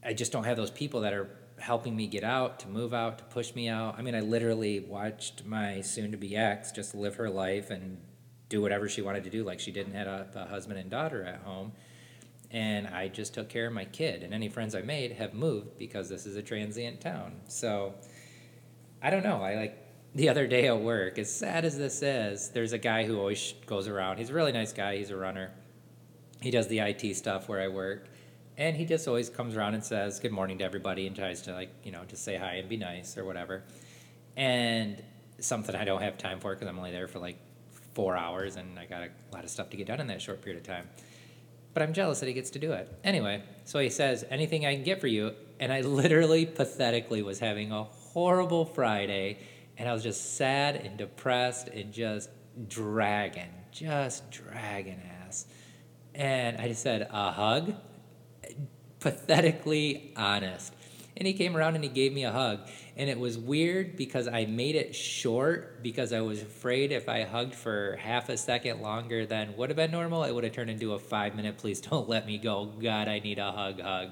I 0.08 0.14
just 0.14 0.32
don't 0.32 0.46
have 0.46 0.58
those 0.58 0.72
people 0.72 1.02
that 1.02 1.14
are 1.14 1.30
helping 1.60 1.96
me 1.96 2.08
get 2.08 2.24
out, 2.24 2.60
to 2.62 2.68
move 2.68 2.94
out, 2.94 3.20
to 3.20 3.24
push 3.26 3.54
me 3.54 3.68
out. 3.68 3.96
I 4.00 4.02
mean, 4.02 4.16
I 4.16 4.22
literally 4.22 4.80
watched 4.80 5.46
my 5.46 5.82
soon 5.82 6.12
to 6.12 6.18
be 6.18 6.36
ex 6.36 6.72
just 6.72 6.96
live 6.96 7.16
her 7.16 7.30
life 7.30 7.70
and 7.70 7.98
do 8.50 8.62
whatever 8.62 8.88
she 8.88 9.02
wanted 9.02 9.24
to 9.26 9.30
do, 9.30 9.44
like 9.44 9.60
she 9.60 9.72
didn't 9.72 9.94
have 9.94 10.08
a, 10.08 10.28
a 10.36 10.46
husband 10.46 10.80
and 10.80 10.90
daughter 10.90 11.24
at 11.24 11.42
home 11.42 11.74
and 12.52 12.88
I 12.88 13.10
just 13.10 13.34
took 13.34 13.50
care 13.50 13.68
of 13.68 13.74
my 13.74 13.86
kid. 13.86 14.24
And 14.24 14.34
any 14.34 14.50
friends 14.50 14.74
I 14.76 14.82
made 14.82 15.14
have 15.14 15.34
moved 15.34 15.78
because 15.78 16.10
this 16.10 16.26
is 16.26 16.36
a 16.36 16.42
transient 16.42 17.02
town. 17.02 17.36
So 17.48 17.94
I 19.02 19.10
don't 19.10 19.24
know. 19.24 19.42
I 19.42 19.56
like 19.56 19.84
the 20.16 20.30
other 20.30 20.48
day 20.48 20.68
at 20.68 20.80
work, 20.80 21.20
as 21.20 21.32
sad 21.32 21.66
as 21.66 21.78
this 21.78 22.02
is, 22.02 22.50
there's 22.50 22.74
a 22.74 22.78
guy 22.78 23.06
who 23.06 23.20
always 23.20 23.54
goes 23.66 23.88
around. 23.88 24.18
He's 24.18 24.30
a 24.30 24.34
really 24.34 24.54
nice 24.54 24.74
guy, 24.74 24.98
he's 24.98 25.12
a 25.12 25.18
runner. 25.18 25.52
He 26.42 26.50
does 26.50 26.68
the 26.68 26.80
IT 26.80 27.16
stuff 27.16 27.50
where 27.50 27.62
I 27.62 27.68
work. 27.68 28.08
And 28.58 28.76
he 28.76 28.86
just 28.86 29.08
always 29.08 29.30
comes 29.30 29.56
around 29.56 29.76
and 29.76 29.84
says 29.84 30.20
good 30.20 30.32
morning 30.32 30.58
to 30.58 30.64
everybody 30.64 31.08
and 31.08 31.16
tries 31.16 31.44
to 31.44 31.54
like, 31.54 31.70
you 31.84 31.92
know, 31.92 32.04
just 32.08 32.24
say 32.24 32.38
hi 32.38 32.56
and 32.56 32.68
be 32.68 32.78
nice 32.78 33.18
or 33.18 33.24
whatever. 33.24 33.64
And 34.36 35.02
something 35.40 35.76
I 35.76 35.86
don't 35.86 36.02
have 36.02 36.18
time 36.18 36.40
for 36.40 36.54
because 36.54 36.68
I'm 36.68 36.78
only 36.78 36.92
there 36.92 37.08
for 37.08 37.20
like 37.20 37.38
four 37.94 38.18
hours 38.18 38.56
and 38.56 38.80
I 38.80 38.86
got 38.86 39.04
a 39.04 39.10
lot 39.32 39.44
of 39.44 39.50
stuff 39.50 39.70
to 39.70 39.78
get 39.78 39.88
done 39.88 40.00
in 40.00 40.08
that 40.08 40.22
short 40.22 40.42
period 40.42 40.60
of 40.60 40.68
time 40.68 40.88
but 41.78 41.84
I'm 41.84 41.94
jealous 41.94 42.22
that 42.22 42.26
he 42.26 42.34
gets 42.34 42.50
to 42.50 42.60
do 42.60 42.72
it. 42.72 42.92
Anyway, 43.04 43.44
so 43.64 43.78
he 43.78 43.92
says, 43.92 44.26
Anything 44.32 44.66
I 44.66 44.74
can 44.74 44.84
get 44.84 45.00
for 45.00 45.06
you. 45.06 45.36
And 45.60 45.72
I 45.72 45.82
literally, 45.82 46.44
pathetically, 46.48 47.22
was 47.22 47.38
having 47.38 47.72
a 47.72 47.84
horrible 47.84 48.66
Friday, 48.66 49.38
and 49.78 49.88
I 49.88 49.94
was 49.94 50.02
just 50.02 50.38
sad 50.38 50.76
and 50.78 50.98
depressed 50.98 51.68
and 51.68 51.94
just 51.94 52.32
dragging, 52.68 53.54
just 53.72 54.32
dragging 54.32 55.00
ass. 55.22 55.46
And 56.16 56.58
I 56.58 56.68
just 56.68 56.82
said, 56.82 57.08
A 57.12 57.32
hug? 57.32 57.76
Pathetically 59.00 60.14
honest. 60.16 60.74
And 61.18 61.26
he 61.26 61.34
came 61.34 61.58
around 61.58 61.76
and 61.76 61.84
he 61.84 61.90
gave 61.90 62.14
me 62.14 62.26
a 62.26 62.32
hug. 62.32 62.60
And 62.96 63.10
it 63.10 63.20
was 63.20 63.38
weird 63.38 63.96
because 63.96 64.28
I 64.28 64.46
made 64.46 64.76
it 64.76 64.96
short 64.96 65.82
because 65.82 66.14
I 66.14 66.22
was 66.22 66.42
afraid 66.44 66.92
if 66.92 67.10
I 67.10 67.24
hugged 67.24 67.56
for 67.56 67.98
half 68.00 68.30
a 68.30 68.38
second 68.38 68.82
longer 68.82 69.26
than 69.26 69.58
would 69.58 69.70
have 69.70 69.78
been 69.78 69.92
normal, 69.92 70.24
it 70.24 70.34
would 70.34 70.44
have 70.44 70.54
turned 70.54 70.70
into 70.70 70.94
a 70.94 71.00
five 71.00 71.36
minute, 71.36 71.58
please 71.58 71.82
don't 71.82 72.08
let 72.08 72.28
me 72.28 72.38
go. 72.38 72.66
God, 72.66 73.08
I 73.08 73.20
need 73.20 73.40
a 73.40 73.52
hug, 73.52 73.82
hug. 73.82 74.12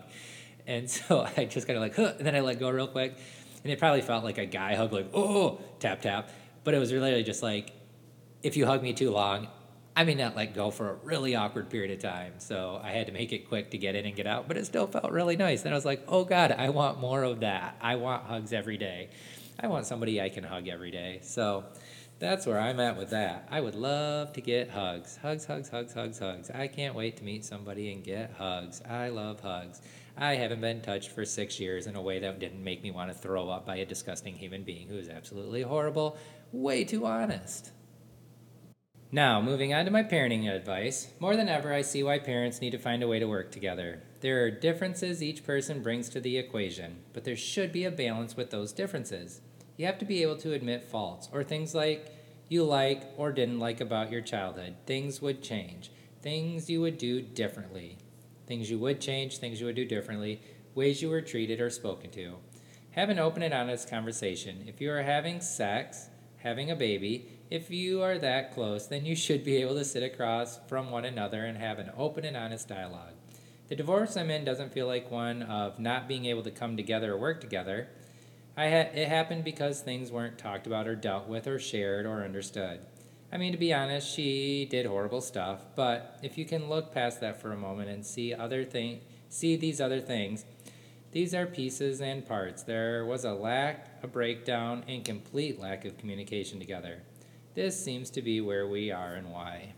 And 0.66 0.90
so 0.90 1.28
I 1.38 1.46
just 1.46 1.68
kind 1.68 1.78
of 1.78 1.84
like, 1.84 1.96
huh, 1.96 2.14
and 2.18 2.26
then 2.26 2.36
I 2.36 2.40
let 2.40 2.60
go 2.60 2.70
real 2.70 2.88
quick. 2.88 3.18
And 3.64 3.72
it 3.72 3.80
probably 3.80 4.02
felt 4.02 4.24
like 4.24 4.38
a 4.38 4.46
guy 4.46 4.76
hug, 4.76 4.92
like, 4.92 5.10
oh, 5.14 5.60
tap, 5.80 6.02
tap. 6.02 6.30
But 6.64 6.74
it 6.74 6.80
was 6.80 6.92
really 6.94 7.24
just 7.24 7.44
like, 7.44 7.72
if 8.44 8.58
you 8.58 8.66
hug 8.66 8.82
me 8.82 8.94
too 8.94 9.12
long, 9.12 9.48
I 9.98 10.04
may 10.04 10.14
not 10.16 10.36
let 10.36 10.54
go 10.54 10.72
for 10.72 10.90
a 10.90 10.94
really 10.96 11.36
awkward 11.36 11.70
period 11.70 11.92
of 11.92 12.00
time. 12.00 12.34
So 12.40 12.82
I 12.84 12.92
had 12.92 13.08
to 13.08 13.14
make 13.14 13.32
it 13.32 13.48
quick 13.48 13.72
to 13.72 13.78
get 13.78 13.96
in 13.96 14.06
and 14.06 14.16
get 14.16 14.28
out, 14.28 14.48
but 14.48 14.58
it 14.58 14.66
still 14.66 14.88
felt 14.88 15.12
really 15.12 15.38
nice. 15.38 15.64
And 15.64 15.74
I 15.74 15.78
was 15.78 15.86
like, 15.86 16.04
oh 16.10 16.26
God, 16.26 16.52
I 16.52 16.70
want 16.70 17.00
more 17.00 17.24
of 17.24 17.40
that. 17.40 17.78
I 17.80 17.96
want 17.96 18.24
hugs 18.24 18.52
every 18.52 18.78
day. 18.78 19.10
I 19.58 19.68
want 19.68 19.86
somebody 19.86 20.20
I 20.22 20.28
can 20.28 20.44
hug 20.44 20.68
every 20.68 20.92
day. 20.92 21.20
So 21.22 21.64
that's 22.20 22.46
where 22.46 22.60
I'm 22.60 22.82
at 22.82 22.98
with 22.98 23.12
that. 23.12 23.48
I 23.50 23.62
would 23.62 23.76
love 23.76 24.34
to 24.34 24.42
get 24.42 24.70
hugs. 24.70 25.18
Hugs, 25.22 25.46
hugs, 25.46 25.70
hugs, 25.70 25.94
hugs, 25.94 26.20
hugs. 26.20 26.52
I 26.52 26.68
can't 26.68 26.94
wait 26.94 27.16
to 27.18 27.24
meet 27.24 27.46
somebody 27.46 27.94
and 27.94 28.04
get 28.04 28.34
hugs. 28.38 28.82
I 28.90 29.10
love 29.10 29.40
hugs. 29.40 29.82
I 30.18 30.36
haven't 30.36 30.60
been 30.60 30.82
touched 30.82 31.12
for 31.12 31.24
six 31.24 31.58
years 31.58 31.88
in 31.88 31.96
a 31.96 32.02
way 32.02 32.20
that 32.20 32.40
didn't 32.40 32.64
make 32.64 32.84
me 32.84 32.92
want 32.92 33.12
to 33.12 33.18
throw 33.18 33.50
up 33.50 33.66
by 33.66 33.78
a 33.78 33.86
disgusting 33.86 34.36
human 34.36 34.64
being 34.64 34.90
who 34.90 34.98
is 34.98 35.08
absolutely 35.08 35.62
horrible. 35.62 36.18
Way 36.52 36.84
too 36.84 37.06
honest. 37.06 37.72
Now, 39.12 39.40
moving 39.40 39.74
on 39.74 39.86
to 39.86 39.92
my 39.92 40.04
parenting 40.04 40.50
advice. 40.50 41.14
More 41.20 41.36
than 41.36 41.48
ever, 41.48 41.72
I 41.72 41.84
see 41.84 42.04
why 42.04 42.20
parents 42.20 42.60
need 42.60 42.72
to 42.72 42.80
find 42.80 43.04
a 43.04 43.08
way 43.08 43.20
to 43.20 43.28
work 43.28 43.52
together. 43.52 44.02
There 44.22 44.44
are 44.44 44.52
differences 44.52 45.22
each 45.22 45.46
person 45.46 45.84
brings 45.84 46.10
to 46.10 46.20
the 46.20 46.38
equation, 46.38 46.98
but 47.14 47.24
there 47.24 47.36
should 47.36 47.72
be 47.72 47.86
a 47.86 47.92
balance 47.92 48.36
with 48.36 48.50
those 48.50 48.74
differences. 48.74 49.42
You 49.78 49.86
have 49.86 50.00
to 50.00 50.06
be 50.06 50.24
able 50.24 50.38
to 50.38 50.54
admit 50.54 50.84
faults, 50.84 51.30
or 51.32 51.44
things 51.44 51.76
like 51.76 52.12
you 52.50 52.64
like 52.64 53.04
or 53.16 53.32
didn't 53.32 53.60
like 53.60 53.80
about 53.80 54.12
your 54.12 54.22
childhood. 54.22 54.76
Things 54.86 55.22
would 55.22 55.44
change, 55.44 55.92
things 56.22 56.70
you 56.70 56.82
would 56.82 56.98
do 56.98 57.22
differently. 57.22 57.98
Things 58.48 58.70
you 58.70 58.80
would 58.80 59.02
change, 59.02 59.38
things 59.38 59.60
you 59.60 59.66
would 59.66 59.76
do 59.76 59.86
differently, 59.86 60.42
ways 60.74 61.02
you 61.02 61.10
were 61.10 61.22
treated 61.22 61.62
or 61.62 61.70
spoken 61.70 62.10
to. 62.12 62.36
Have 62.92 63.10
an 63.10 63.20
open 63.20 63.44
and 63.44 63.54
honest 63.54 63.90
conversation. 63.90 64.66
If 64.68 64.80
you 64.82 64.92
are 64.92 65.04
having 65.04 65.42
sex, 65.42 66.10
having 66.38 66.70
a 66.70 66.76
baby, 66.76 67.30
if 67.50 67.70
you 67.72 68.02
are 68.02 68.18
that 68.18 68.54
close, 68.54 68.88
then 68.88 69.06
you 69.06 69.16
should 69.16 69.44
be 69.44 69.58
able 69.58 69.76
to 69.76 69.86
sit 69.86 70.04
across 70.04 70.60
from 70.68 70.92
one 70.92 71.06
another 71.06 71.46
and 71.46 71.58
have 71.58 71.80
an 71.80 71.92
open 71.98 72.26
and 72.26 72.36
honest 72.38 72.68
dialogue. 72.68 73.14
The 73.70 73.76
divorce 73.76 74.16
I'm 74.18 74.30
in 74.32 74.46
doesn't 74.46 74.74
feel 74.74 74.88
like 74.88 75.10
one 75.12 75.44
of 75.44 75.80
not 75.80 76.08
being 76.08 76.26
able 76.26 76.44
to 76.44 76.52
come 76.52 76.78
together 76.78 77.14
or 77.14 77.18
work 77.18 77.42
together. 77.42 77.88
I 78.58 78.70
ha- 78.70 78.92
it 78.94 79.08
happened 79.08 79.44
because 79.44 79.82
things 79.82 80.12
weren't 80.12 80.38
talked 80.38 80.68
about 80.68 80.88
or 80.88 80.96
dealt 80.96 81.28
with 81.28 81.48
or 81.48 81.60
shared 81.60 82.06
or 82.06 82.24
understood. 82.24 82.80
I 83.32 83.38
mean, 83.38 83.52
to 83.52 83.58
be 83.58 83.74
honest, 83.74 84.08
she 84.14 84.66
did 84.70 84.86
horrible 84.86 85.22
stuff, 85.22 85.66
but 85.76 86.20
if 86.24 86.38
you 86.38 86.46
can 86.46 86.70
look 86.70 86.94
past 86.94 87.20
that 87.22 87.42
for 87.42 87.52
a 87.52 87.58
moment 87.58 87.90
and 87.90 88.06
see 88.06 88.34
other 88.34 88.64
thing, 88.64 89.02
see 89.30 89.56
these 89.56 89.82
other 89.82 90.00
things, 90.00 90.46
These 91.12 91.34
are 91.34 91.46
pieces 91.46 92.02
and 92.02 92.26
parts. 92.28 92.64
There 92.64 93.06
was 93.06 93.24
a 93.24 93.34
lack, 93.34 94.04
a 94.04 94.08
breakdown, 94.08 94.84
and 94.88 95.04
complete 95.06 95.60
lack 95.60 95.86
of 95.86 95.98
communication 95.98 96.60
together. 96.60 97.04
This 97.56 97.82
seems 97.82 98.10
to 98.12 98.22
be 98.22 98.42
where 98.42 98.68
we 98.68 98.92
are 98.92 99.14
and 99.14 99.32
why. 99.32 99.74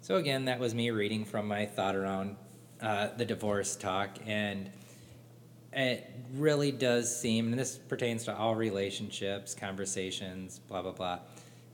So, 0.00 0.16
again, 0.16 0.46
that 0.46 0.58
was 0.58 0.74
me 0.74 0.90
reading 0.90 1.26
from 1.26 1.46
my 1.46 1.66
thought 1.66 1.94
around 1.94 2.36
uh, 2.80 3.08
the 3.18 3.26
divorce 3.26 3.76
talk, 3.76 4.16
and 4.26 4.70
it 5.74 6.10
really 6.34 6.72
does 6.72 7.14
seem, 7.14 7.50
and 7.50 7.58
this 7.58 7.76
pertains 7.76 8.24
to 8.24 8.34
all 8.34 8.54
relationships, 8.54 9.54
conversations, 9.54 10.58
blah, 10.58 10.80
blah, 10.80 10.92
blah, 10.92 11.18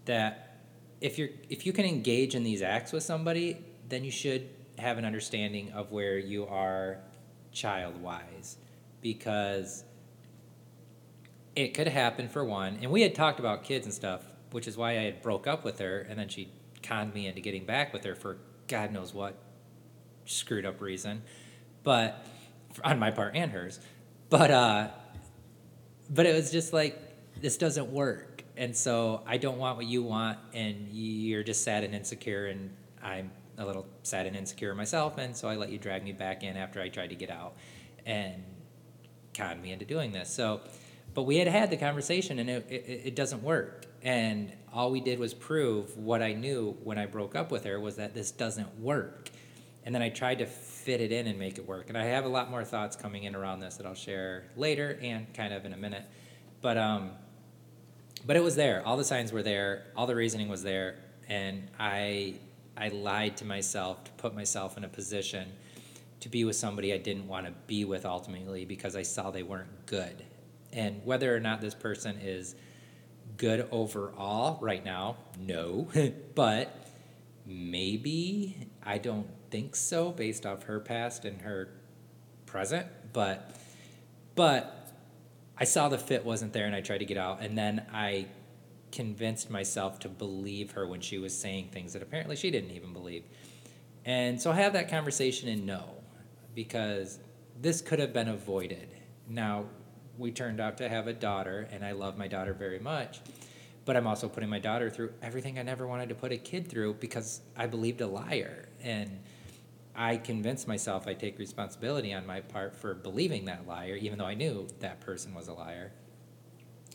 that 0.07 0.59
if, 1.00 1.19
you're, 1.19 1.31
if 1.49 1.65
you 1.65 1.73
can 1.73 1.85
engage 1.85 2.35
in 2.35 2.43
these 2.43 2.61
acts 2.61 2.91
with 2.91 3.05
somebody, 3.05 3.65
then 3.88 4.05
you 4.05 4.11
should 4.11 4.49
have 4.77 4.99
an 4.99 5.05
understanding 5.05 5.71
of 5.71 5.93
where 5.93 6.19
you 6.19 6.47
are 6.47 6.99
child 7.53 8.03
wise 8.03 8.57
because 9.00 9.85
it 11.55 11.75
could 11.75 11.88
happen 11.88 12.29
for 12.29 12.45
one 12.45 12.79
and 12.83 12.91
we 12.91 13.03
had 13.03 13.15
talked 13.15 13.41
about 13.41 13.65
kids 13.65 13.87
and 13.87 13.93
stuff 13.93 14.23
which 14.50 14.67
is 14.67 14.76
why 14.76 14.90
i 14.93 15.02
had 15.02 15.23
broke 15.23 15.47
up 15.47 15.64
with 15.64 15.78
her 15.78 16.00
and 16.09 16.19
then 16.19 16.28
she 16.28 16.49
conned 16.83 17.12
me 17.14 17.26
into 17.26 17.40
getting 17.40 17.64
back 17.64 17.93
with 17.93 18.05
her 18.05 18.14
for 18.14 18.38
god 18.67 18.93
knows 18.93 19.12
what 19.12 19.37
screwed 20.25 20.67
up 20.67 20.81
reason 20.81 21.23
but 21.83 22.25
on 22.85 22.99
my 22.99 23.11
part 23.11 23.35
and 23.35 23.50
hers 23.50 23.81
but 24.28 24.50
uh 24.50 24.88
but 26.11 26.26
it 26.26 26.35
was 26.35 26.50
just 26.50 26.73
like 26.73 26.99
this 27.40 27.57
doesn't 27.57 27.90
work 27.90 28.45
and 28.57 28.76
so 28.76 29.23
i 29.26 29.37
don't 29.37 29.59
want 29.59 29.76
what 29.76 29.87
you 29.87 30.02
want 30.02 30.38
and 30.52 30.88
you're 30.90 31.43
just 31.43 31.64
sad 31.64 31.85
and 31.85 31.95
insecure 31.95 32.47
and 32.47 32.71
i'm 33.02 33.31
a 33.59 33.67
little 33.67 33.87
sad 34.05 34.26
and 34.26 34.37
insecure 34.37 34.75
myself, 34.75 35.19
and 35.19 35.37
so 35.37 35.49
I 35.49 35.57
let 35.57 35.71
you 35.71 35.78
drag 35.78 36.05
me 36.05 36.12
back 36.12 36.43
in 36.45 36.57
after 36.57 36.81
I 36.81 36.88
tried 36.88 37.09
to 37.09 37.17
get 37.17 37.31
out 37.31 37.57
and 38.07 38.43
conned 39.35 39.61
me 39.61 39.73
into 39.73 39.85
doing 39.85 40.12
this. 40.12 40.31
So, 40.31 40.61
but 41.12 41.25
we 41.25 41.37
had 41.37 41.49
had 41.49 41.71
the 41.71 41.76
conversation, 41.76 42.38
and 42.38 42.49
it, 42.49 42.67
it, 42.71 43.02
it 43.07 43.17
doesn't 43.17 43.43
work. 43.43 43.87
And 44.02 44.52
all 44.73 44.90
we 44.90 45.00
did 45.00 45.19
was 45.19 45.35
prove 45.35 45.97
what 45.97 46.23
I 46.23 46.33
knew 46.33 46.76
when 46.85 46.99
I 46.99 47.07
broke 47.07 47.35
up 47.35 47.50
with 47.50 47.64
her 47.64 47.81
was 47.81 47.97
that 47.97 48.14
this 48.14 48.31
doesn't 48.31 48.78
work. 48.78 49.28
And 49.85 49.95
then 49.95 50.02
I 50.02 50.09
tried 50.09 50.38
to 50.38 50.47
fit 50.47 51.00
it 51.00 51.12
in 51.12 51.26
and 51.26 51.38
make 51.38 51.59
it 51.59 51.67
work. 51.67 51.88
And 51.88 51.97
I 51.97 52.05
have 52.05 52.25
a 52.25 52.28
lot 52.28 52.50
more 52.50 52.64
thoughts 52.64 52.95
coming 52.97 53.25
in 53.25 53.35
around 53.35 53.61
this 53.61 53.76
that 53.76 53.87
I'll 53.87 53.95
share 53.95 54.45
later 54.57 54.99
and 55.02 55.33
kind 55.35 55.52
of 55.52 55.64
in 55.64 55.73
a 55.73 55.76
minute. 55.76 56.05
But 56.61 56.76
um, 56.76 57.12
but 58.26 58.37
it 58.37 58.43
was 58.43 58.57
there. 58.57 58.83
All 58.85 58.97
the 58.97 59.05
signs 59.05 59.33
were 59.33 59.43
there. 59.43 59.87
All 59.97 60.07
the 60.07 60.17
reasoning 60.17 60.49
was 60.49 60.62
there, 60.62 60.97
and 61.28 61.69
I 61.78 62.35
I 62.76 62.88
lied 62.88 63.37
to 63.38 63.45
myself 63.45 64.05
to 64.05 64.12
put 64.12 64.35
myself 64.35 64.76
in 64.76 64.85
a 64.85 64.88
position 64.88 65.50
to 66.21 66.28
be 66.28 66.45
with 66.45 66.57
somebody 66.57 66.93
I 66.93 66.99
didn't 66.99 67.26
want 67.26 67.47
to 67.47 67.52
be 67.67 67.85
with 67.85 68.05
ultimately 68.05 68.64
because 68.64 68.97
I 68.97 69.02
saw 69.02 69.31
they 69.31 69.43
weren't 69.43 69.87
good. 69.87 70.25
And 70.73 71.00
whether 71.05 71.35
or 71.35 71.40
not 71.40 71.61
this 71.61 71.75
person 71.75 72.19
is 72.21 72.55
good 73.38 73.66
overall 73.71 74.59
right 74.61 74.85
now, 74.85 75.16
no. 75.38 75.88
but 76.35 76.76
maybe 77.47 78.68
I 78.83 78.99
don't 78.99 79.28
think 79.50 79.75
so 79.75 80.11
based 80.11 80.45
off 80.45 80.64
her 80.64 80.80
past 80.80 81.25
and 81.25 81.40
her 81.42 81.71
present, 82.45 82.87
but 83.12 83.50
but 84.35 84.92
I 85.57 85.64
saw 85.64 85.88
the 85.88 85.99
fit 85.99 86.25
wasn't 86.25 86.52
there 86.52 86.66
and 86.66 86.75
I 86.75 86.80
tried 86.80 86.99
to 86.99 87.04
get 87.04 87.16
out 87.16 87.40
and 87.40 87.57
then 87.57 87.87
I 87.92 88.26
convinced 88.92 89.50
myself 89.50 89.99
to 90.00 90.09
believe 90.09 90.73
her 90.73 90.87
when 90.87 91.00
she 91.00 91.18
was 91.18 91.37
saying 91.37 91.71
things 91.73 91.92
that 91.95 92.02
apparently 92.02 92.37
she 92.37 92.50
didn't 92.50 92.71
even 92.71 92.92
believe. 92.92 93.25
And 94.04 94.40
so 94.40 94.50
I 94.50 94.54
have 94.54 94.73
that 94.75 94.88
conversation 94.88 95.49
and 95.49 95.66
no 95.66 95.95
because 96.54 97.18
this 97.61 97.80
could 97.80 97.99
have 97.99 98.12
been 98.12 98.28
avoided. 98.28 98.88
Now, 99.28 99.64
we 100.19 100.33
turned 100.33 100.61
out 100.61 100.79
to 100.79 100.89
have 100.89 101.07
a 101.07 101.13
daughter, 101.13 101.69
and 101.71 101.85
I 101.85 101.93
love 101.93 102.19
my 102.19 102.29
daughter 102.29 102.53
very 102.53 102.79
much, 102.79 103.21
but 103.85 103.97
I'm 103.97 104.07
also 104.07 104.29
putting 104.29 104.49
my 104.49 104.59
daughter 104.59 104.91
through 104.91 105.13
everything 105.23 105.59
I 105.59 105.63
never 105.63 105.87
wanted 105.87 106.09
to 106.11 106.15
put 106.15 106.33
a 106.33 106.37
kid 106.37 106.69
through 106.69 106.95
because 106.95 107.41
I 107.57 107.67
believed 107.67 108.01
a 108.01 108.07
liar. 108.07 108.69
And 108.83 109.21
I 109.95 110.17
convinced 110.17 110.69
myself 110.69 111.07
I 111.07 111.15
take 111.15 111.39
responsibility 111.39 112.13
on 112.13 112.27
my 112.27 112.41
part 112.41 112.77
for 112.77 112.95
believing 112.95 113.47
that 113.47 113.67
liar, 113.67 113.95
even 113.97 114.19
though 114.19 114.27
I 114.27 114.35
knew 114.35 114.67
that 114.81 115.01
person 115.01 115.35
was 115.35 115.49
a 115.49 115.55
liar. 115.55 115.93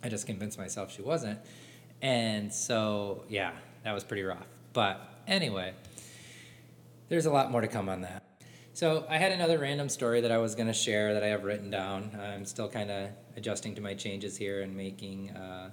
I 0.03 0.09
just 0.09 0.27
convinced 0.27 0.57
myself 0.57 0.91
she 0.93 1.01
wasn't. 1.01 1.39
And 2.01 2.53
so, 2.53 3.23
yeah, 3.29 3.53
that 3.83 3.93
was 3.93 4.03
pretty 4.03 4.23
rough. 4.23 4.47
But 4.73 5.01
anyway, 5.27 5.73
there's 7.07 7.25
a 7.25 7.31
lot 7.31 7.51
more 7.51 7.61
to 7.61 7.67
come 7.67 7.87
on 7.87 8.01
that. 8.01 8.23
So, 8.75 9.05
I 9.07 9.17
had 9.17 9.31
another 9.31 9.59
random 9.59 9.87
story 9.87 10.21
that 10.21 10.31
I 10.31 10.39
was 10.39 10.55
going 10.55 10.65
to 10.65 10.73
share 10.73 11.13
that 11.13 11.23
I 11.23 11.27
have 11.27 11.43
written 11.43 11.69
down. 11.69 12.19
I'm 12.19 12.43
still 12.43 12.67
kind 12.67 12.89
of 12.89 13.09
adjusting 13.37 13.75
to 13.75 13.81
my 13.81 13.93
changes 13.93 14.35
here 14.35 14.63
and 14.63 14.75
making, 14.75 15.29
uh, 15.29 15.69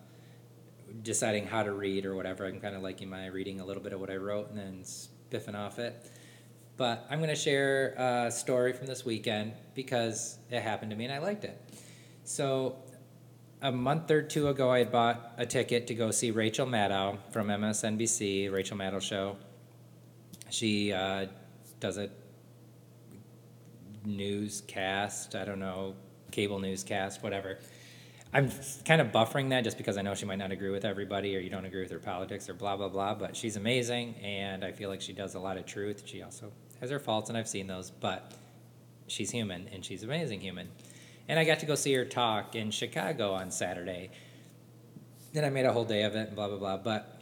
deciding 1.02 1.46
how 1.46 1.62
to 1.62 1.72
read 1.72 2.04
or 2.04 2.14
whatever. 2.14 2.44
I'm 2.44 2.60
kind 2.60 2.76
of 2.76 2.82
liking 2.82 3.08
my 3.08 3.28
reading 3.28 3.58
a 3.58 3.64
little 3.64 3.82
bit 3.82 3.94
of 3.94 4.00
what 4.00 4.10
I 4.10 4.16
wrote 4.16 4.50
and 4.50 4.58
then 4.58 4.84
spiffing 4.84 5.54
off 5.54 5.78
it. 5.78 6.10
But 6.76 7.06
I'm 7.08 7.20
going 7.20 7.30
to 7.30 7.36
share 7.36 7.94
a 7.96 8.30
story 8.30 8.74
from 8.74 8.86
this 8.86 9.02
weekend 9.02 9.54
because 9.74 10.36
it 10.50 10.60
happened 10.60 10.90
to 10.90 10.96
me 10.96 11.06
and 11.06 11.14
I 11.14 11.20
liked 11.20 11.44
it. 11.44 11.58
So, 12.24 12.76
a 13.62 13.72
month 13.72 14.10
or 14.10 14.20
two 14.20 14.48
ago, 14.48 14.70
I 14.70 14.80
had 14.80 14.92
bought 14.92 15.32
a 15.38 15.46
ticket 15.46 15.86
to 15.86 15.94
go 15.94 16.10
see 16.10 16.32
Rachel 16.32 16.66
Maddow 16.66 17.16
from 17.30 17.48
MSNBC, 17.48 18.52
Rachel 18.52 18.76
Maddow 18.76 19.00
Show. 19.00 19.38
She 20.50 20.92
uh, 20.92 21.28
does 21.80 21.96
a 21.96 22.10
newscast, 24.04 25.34
I 25.34 25.44
don't 25.44 25.60
know, 25.60 25.94
cable 26.30 26.58
newscast, 26.58 27.22
whatever. 27.22 27.58
I'm 28.32 28.50
kind 28.84 29.00
of 29.00 29.08
buffering 29.08 29.50
that 29.50 29.64
just 29.64 29.76
because 29.76 29.96
I 29.96 30.02
know 30.02 30.14
she 30.14 30.24
might 30.24 30.38
not 30.38 30.52
agree 30.52 30.70
with 30.70 30.84
everybody 30.84 31.36
or 31.36 31.40
you 31.40 31.50
don't 31.50 31.64
agree 31.64 31.82
with 31.82 31.90
her 31.90 31.98
politics 31.98 32.48
or 32.48 32.54
blah, 32.54 32.76
blah, 32.76 32.88
blah, 32.88 33.14
but 33.14 33.34
she's 33.34 33.56
amazing 33.56 34.14
and 34.22 34.64
I 34.64 34.70
feel 34.70 34.88
like 34.88 35.00
she 35.00 35.12
does 35.12 35.34
a 35.34 35.40
lot 35.40 35.56
of 35.56 35.66
truth. 35.66 36.02
She 36.06 36.22
also 36.22 36.52
has 36.80 36.90
her 36.90 37.00
faults 37.00 37.28
and 37.28 37.36
I've 37.36 37.48
seen 37.48 37.66
those, 37.66 37.90
but 37.90 38.32
she's 39.08 39.30
human 39.30 39.68
and 39.72 39.84
she's 39.84 40.04
amazing 40.04 40.40
human. 40.40 40.68
And 41.28 41.38
I 41.40 41.44
got 41.44 41.58
to 41.60 41.66
go 41.66 41.74
see 41.74 41.92
her 41.94 42.04
talk 42.04 42.54
in 42.54 42.70
Chicago 42.70 43.32
on 43.32 43.50
Saturday. 43.50 44.10
Then 45.32 45.44
I 45.44 45.50
made 45.50 45.64
a 45.64 45.72
whole 45.72 45.84
day 45.84 46.04
of 46.04 46.14
it 46.14 46.28
and 46.28 46.36
blah, 46.36 46.48
blah, 46.48 46.58
blah. 46.58 46.76
But 46.76 47.20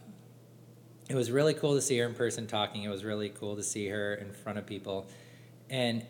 it 1.09 1.15
was 1.15 1.31
really 1.31 1.55
cool 1.55 1.73
to 1.73 1.81
see 1.81 1.97
her 1.97 2.07
in 2.07 2.13
person 2.13 2.45
talking. 2.45 2.83
It 2.83 2.89
was 2.89 3.03
really 3.03 3.29
cool 3.29 3.55
to 3.55 3.63
see 3.63 3.87
her 3.87 4.13
in 4.15 4.31
front 4.31 4.59
of 4.59 4.67
people. 4.67 5.07
And 5.69 6.05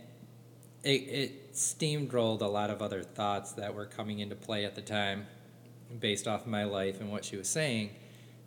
it, 0.83 0.89
it 0.89 1.53
steamrolled 1.53 2.41
a 2.41 2.47
lot 2.47 2.69
of 2.69 2.81
other 2.81 3.03
thoughts 3.03 3.53
that 3.53 3.73
were 3.73 3.85
coming 3.85 4.19
into 4.19 4.35
play 4.35 4.65
at 4.65 4.75
the 4.75 4.81
time 4.81 5.27
based 5.99 6.27
off 6.27 6.41
of 6.41 6.47
my 6.47 6.63
life 6.63 7.01
and 7.01 7.11
what 7.11 7.25
she 7.25 7.35
was 7.35 7.49
saying. 7.49 7.91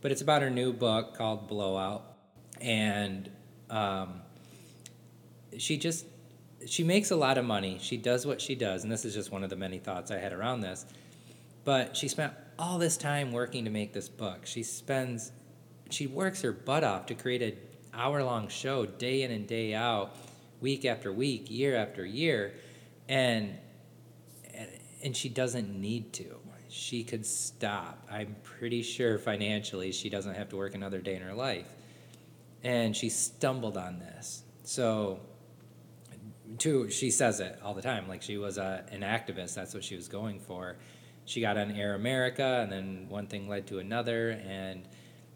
But 0.00 0.12
it's 0.12 0.22
about 0.22 0.42
her 0.42 0.50
new 0.50 0.72
book 0.72 1.16
called 1.16 1.48
Blowout. 1.48 2.04
And 2.60 3.30
um, 3.70 4.20
she 5.58 5.76
just 5.76 6.06
she 6.66 6.84
makes 6.84 7.10
a 7.10 7.16
lot 7.16 7.38
of 7.38 7.44
money. 7.44 7.78
She 7.80 7.96
does 7.96 8.26
what 8.26 8.40
she 8.40 8.54
does, 8.54 8.84
and 8.84 8.92
this 8.92 9.04
is 9.04 9.14
just 9.14 9.32
one 9.32 9.42
of 9.42 9.50
the 9.50 9.56
many 9.56 9.78
thoughts 9.78 10.10
I 10.10 10.18
had 10.18 10.32
around 10.32 10.60
this. 10.60 10.86
But 11.64 11.96
she 11.96 12.08
spent 12.08 12.32
all 12.58 12.78
this 12.78 12.96
time 12.96 13.32
working 13.32 13.64
to 13.64 13.70
make 13.70 13.92
this 13.92 14.08
book. 14.08 14.46
She 14.46 14.62
spends, 14.62 15.32
she 15.90 16.06
works 16.06 16.42
her 16.42 16.52
butt 16.52 16.84
off 16.84 17.06
to 17.06 17.14
create 17.14 17.42
an 17.42 17.56
hour 17.94 18.22
long 18.22 18.48
show 18.48 18.86
day 18.86 19.22
in 19.22 19.30
and 19.30 19.46
day 19.46 19.74
out, 19.74 20.16
week 20.62 20.86
after 20.86 21.12
week, 21.12 21.50
year 21.50 21.76
after 21.76 22.06
year, 22.06 22.54
and 23.08 23.58
and 25.02 25.16
she 25.16 25.28
doesn't 25.28 25.68
need 25.68 26.12
to. 26.14 26.38
She 26.68 27.04
could 27.04 27.26
stop. 27.26 28.06
I'm 28.10 28.34
pretty 28.42 28.82
sure 28.82 29.18
financially 29.18 29.92
she 29.92 30.08
doesn't 30.08 30.34
have 30.34 30.48
to 30.50 30.56
work 30.56 30.74
another 30.74 31.00
day 31.00 31.16
in 31.16 31.22
her 31.22 31.34
life. 31.34 31.68
And 32.62 32.96
she 32.96 33.10
stumbled 33.10 33.76
on 33.76 33.98
this. 33.98 34.42
So 34.62 35.20
too, 36.58 36.88
she 36.88 37.10
says 37.10 37.40
it 37.40 37.58
all 37.62 37.74
the 37.74 37.82
time. 37.82 38.08
Like 38.08 38.22
she 38.22 38.38
was 38.38 38.56
a, 38.56 38.84
an 38.90 39.02
activist. 39.02 39.54
That's 39.54 39.74
what 39.74 39.84
she 39.84 39.96
was 39.96 40.08
going 40.08 40.40
for. 40.40 40.76
She 41.26 41.40
got 41.42 41.58
on 41.58 41.72
Air 41.72 41.94
America, 41.94 42.60
and 42.62 42.72
then 42.72 43.06
one 43.08 43.26
thing 43.26 43.48
led 43.48 43.66
to 43.68 43.78
another, 43.78 44.30
and 44.30 44.88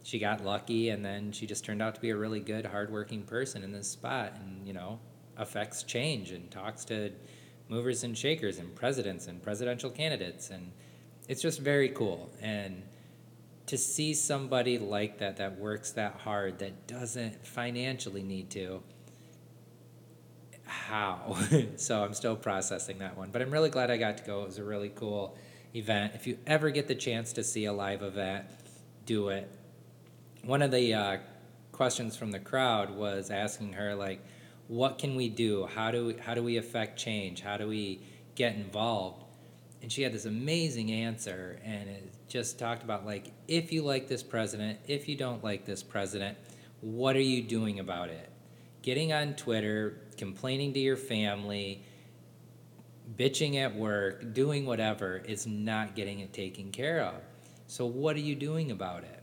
she 0.02 0.18
got 0.18 0.44
lucky, 0.44 0.88
and 0.88 1.04
then 1.04 1.32
she 1.32 1.46
just 1.46 1.64
turned 1.64 1.80
out 1.80 1.94
to 1.94 2.00
be 2.00 2.10
a 2.10 2.16
really 2.16 2.40
good, 2.40 2.66
hardworking 2.66 3.22
person 3.22 3.62
in 3.62 3.72
this 3.72 3.88
spot, 3.88 4.32
and 4.40 4.66
you 4.66 4.72
know, 4.72 4.98
affects 5.36 5.82
change 5.82 6.30
and 6.30 6.50
talks 6.50 6.84
to 6.86 7.12
movers 7.68 8.04
and 8.04 8.16
shakers 8.16 8.58
and 8.58 8.74
presidents 8.74 9.26
and 9.26 9.42
presidential 9.42 9.90
candidates, 9.90 10.50
and 10.50 10.72
it's 11.28 11.42
just 11.42 11.60
very 11.60 11.88
cool. 11.88 12.30
And 12.40 12.82
to 13.66 13.76
see 13.76 14.14
somebody 14.14 14.78
like 14.78 15.18
that 15.18 15.38
that 15.38 15.58
works 15.58 15.90
that 15.92 16.14
hard 16.20 16.60
that 16.60 16.86
doesn't 16.86 17.44
financially 17.44 18.22
need 18.22 18.50
to 18.50 18.82
how. 20.66 21.36
so 21.76 22.02
I'm 22.02 22.14
still 22.14 22.36
processing 22.36 22.98
that 22.98 23.16
one. 23.16 23.30
But 23.30 23.42
I'm 23.42 23.50
really 23.50 23.70
glad 23.70 23.90
I 23.90 23.96
got 23.96 24.18
to 24.18 24.24
go. 24.24 24.42
It 24.42 24.46
was 24.46 24.58
a 24.58 24.64
really 24.64 24.90
cool 24.90 25.36
event. 25.74 26.12
If 26.14 26.26
you 26.26 26.38
ever 26.46 26.70
get 26.70 26.88
the 26.88 26.94
chance 26.94 27.32
to 27.34 27.44
see 27.44 27.64
a 27.64 27.72
live 27.72 28.02
event, 28.02 28.46
do 29.04 29.28
it. 29.28 29.50
One 30.42 30.62
of 30.62 30.70
the 30.70 30.94
uh, 30.94 31.16
questions 31.72 32.16
from 32.16 32.30
the 32.30 32.38
crowd 32.38 32.90
was 32.90 33.30
asking 33.30 33.74
her 33.74 33.94
like, 33.94 34.20
"What 34.68 34.98
can 34.98 35.16
we 35.16 35.28
do? 35.28 35.66
How 35.66 35.90
do 35.90 36.06
we, 36.06 36.14
how 36.14 36.34
do 36.34 36.42
we 36.42 36.56
affect 36.56 36.98
change? 36.98 37.40
How 37.40 37.56
do 37.56 37.68
we 37.68 38.00
get 38.36 38.54
involved. 38.54 39.24
And 39.82 39.90
she 39.90 40.02
had 40.02 40.12
this 40.12 40.24
amazing 40.24 40.92
answer, 40.92 41.58
and 41.64 41.88
it 41.88 42.12
just 42.28 42.58
talked 42.58 42.84
about 42.84 43.04
like, 43.04 43.32
if 43.48 43.72
you 43.72 43.82
like 43.82 44.08
this 44.08 44.22
president, 44.22 44.78
if 44.86 45.08
you 45.08 45.16
don't 45.16 45.42
like 45.42 45.64
this 45.64 45.82
president, 45.82 46.38
what 46.80 47.16
are 47.16 47.20
you 47.20 47.42
doing 47.42 47.80
about 47.80 48.08
it? 48.08 48.30
Getting 48.82 49.12
on 49.12 49.34
Twitter, 49.34 49.98
complaining 50.16 50.72
to 50.74 50.80
your 50.80 50.96
family, 50.96 51.82
bitching 53.16 53.56
at 53.56 53.74
work, 53.74 54.32
doing 54.34 54.66
whatever 54.66 55.16
is 55.18 55.46
not 55.46 55.94
getting 55.94 56.20
it 56.20 56.32
taken 56.32 56.70
care 56.70 57.00
of. 57.02 57.14
So 57.66 57.86
what 57.86 58.16
are 58.16 58.20
you 58.20 58.34
doing 58.34 58.70
about 58.70 59.02
it? 59.04 59.22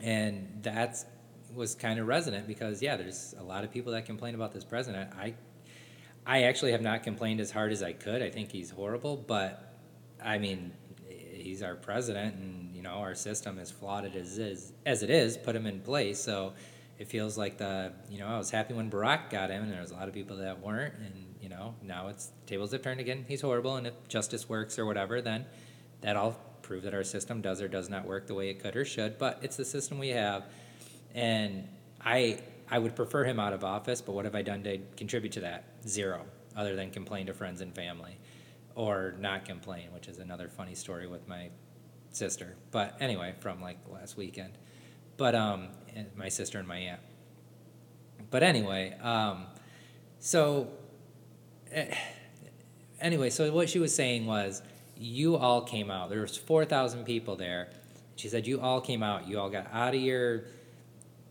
And 0.00 0.60
that's 0.62 1.04
was 1.54 1.74
kind 1.74 1.98
of 1.98 2.06
resonant 2.06 2.46
because 2.46 2.82
yeah, 2.82 2.96
there's 2.96 3.34
a 3.38 3.42
lot 3.42 3.64
of 3.64 3.72
people 3.72 3.92
that 3.92 4.06
complain 4.06 4.34
about 4.34 4.52
this 4.52 4.64
president. 4.64 5.10
I 5.16 5.34
I 6.24 6.44
actually 6.44 6.72
have 6.72 6.82
not 6.82 7.02
complained 7.02 7.40
as 7.40 7.50
hard 7.50 7.72
as 7.72 7.82
I 7.82 7.92
could. 7.92 8.22
I 8.22 8.30
think 8.30 8.52
he's 8.52 8.70
horrible, 8.70 9.16
but 9.16 9.76
I 10.24 10.38
mean, 10.38 10.72
he's 11.08 11.62
our 11.62 11.74
president 11.74 12.36
and 12.36 12.74
you 12.74 12.82
know, 12.82 12.90
our 12.90 13.14
system 13.14 13.58
is 13.58 13.70
flawed 13.70 14.04
as 14.04 14.38
is 14.38 14.72
as 14.86 15.02
it 15.02 15.10
is, 15.10 15.36
put 15.36 15.56
him 15.56 15.66
in 15.66 15.80
place. 15.80 16.20
So 16.20 16.52
it 16.98 17.08
feels 17.08 17.36
like 17.36 17.58
the 17.58 17.92
you 18.08 18.18
know, 18.18 18.26
I 18.26 18.38
was 18.38 18.50
happy 18.50 18.74
when 18.74 18.90
Barack 18.90 19.30
got 19.30 19.50
him 19.50 19.62
and 19.62 19.72
there 19.72 19.80
was 19.80 19.90
a 19.90 19.94
lot 19.94 20.08
of 20.08 20.14
people 20.14 20.36
that 20.38 20.60
weren't 20.60 20.94
and 20.94 21.32
you 21.42 21.48
know, 21.48 21.74
now 21.82 22.06
it's 22.06 22.30
tables 22.46 22.70
have 22.70 22.82
turned 22.82 23.00
again. 23.00 23.24
He's 23.26 23.40
horrible, 23.40 23.74
and 23.74 23.86
if 23.88 23.94
justice 24.06 24.48
works 24.48 24.78
or 24.78 24.86
whatever, 24.86 25.20
then 25.20 25.44
that'll 26.00 26.36
prove 26.62 26.84
that 26.84 26.94
our 26.94 27.02
system 27.02 27.42
does 27.42 27.60
or 27.60 27.66
does 27.66 27.90
not 27.90 28.06
work 28.06 28.28
the 28.28 28.34
way 28.34 28.48
it 28.48 28.62
could 28.62 28.76
or 28.76 28.84
should. 28.84 29.18
But 29.18 29.40
it's 29.42 29.56
the 29.56 29.64
system 29.64 29.98
we 29.98 30.10
have, 30.10 30.44
and 31.14 31.68
I 32.00 32.40
I 32.68 32.78
would 32.78 32.96
prefer 32.96 33.24
him 33.24 33.38
out 33.38 33.52
of 33.52 33.64
office. 33.64 34.00
But 34.00 34.12
what 34.12 34.24
have 34.24 34.34
I 34.34 34.42
done 34.42 34.62
to 34.64 34.78
contribute 34.96 35.32
to 35.32 35.40
that? 35.40 35.64
Zero, 35.86 36.24
other 36.56 36.76
than 36.76 36.90
complain 36.90 37.26
to 37.26 37.34
friends 37.34 37.60
and 37.60 37.74
family, 37.74 38.18
or 38.74 39.14
not 39.18 39.44
complain, 39.44 39.92
which 39.92 40.08
is 40.08 40.18
another 40.18 40.48
funny 40.48 40.74
story 40.74 41.06
with 41.06 41.26
my 41.28 41.50
sister. 42.10 42.56
But 42.70 42.96
anyway, 43.00 43.34
from 43.40 43.60
like 43.60 43.78
last 43.88 44.16
weekend. 44.16 44.58
But 45.16 45.34
um, 45.34 45.68
my 46.16 46.28
sister 46.28 46.58
and 46.58 46.66
my 46.66 46.78
aunt. 46.78 47.00
But 48.30 48.42
anyway, 48.42 48.96
um, 49.02 49.46
so 50.18 50.68
Eh, 51.72 51.94
anyway, 53.00 53.30
so 53.30 53.50
what 53.52 53.68
she 53.70 53.78
was 53.78 53.94
saying 53.94 54.26
was, 54.26 54.62
you 54.96 55.36
all 55.36 55.62
came 55.62 55.90
out. 55.90 56.10
There 56.10 56.20
was 56.20 56.36
four 56.36 56.64
thousand 56.64 57.04
people 57.04 57.34
there. 57.34 57.70
She 58.16 58.28
said 58.28 58.46
you 58.46 58.60
all 58.60 58.80
came 58.80 59.02
out. 59.02 59.26
You 59.26 59.40
all 59.40 59.48
got 59.48 59.68
out 59.72 59.94
of 59.94 60.00
your 60.00 60.44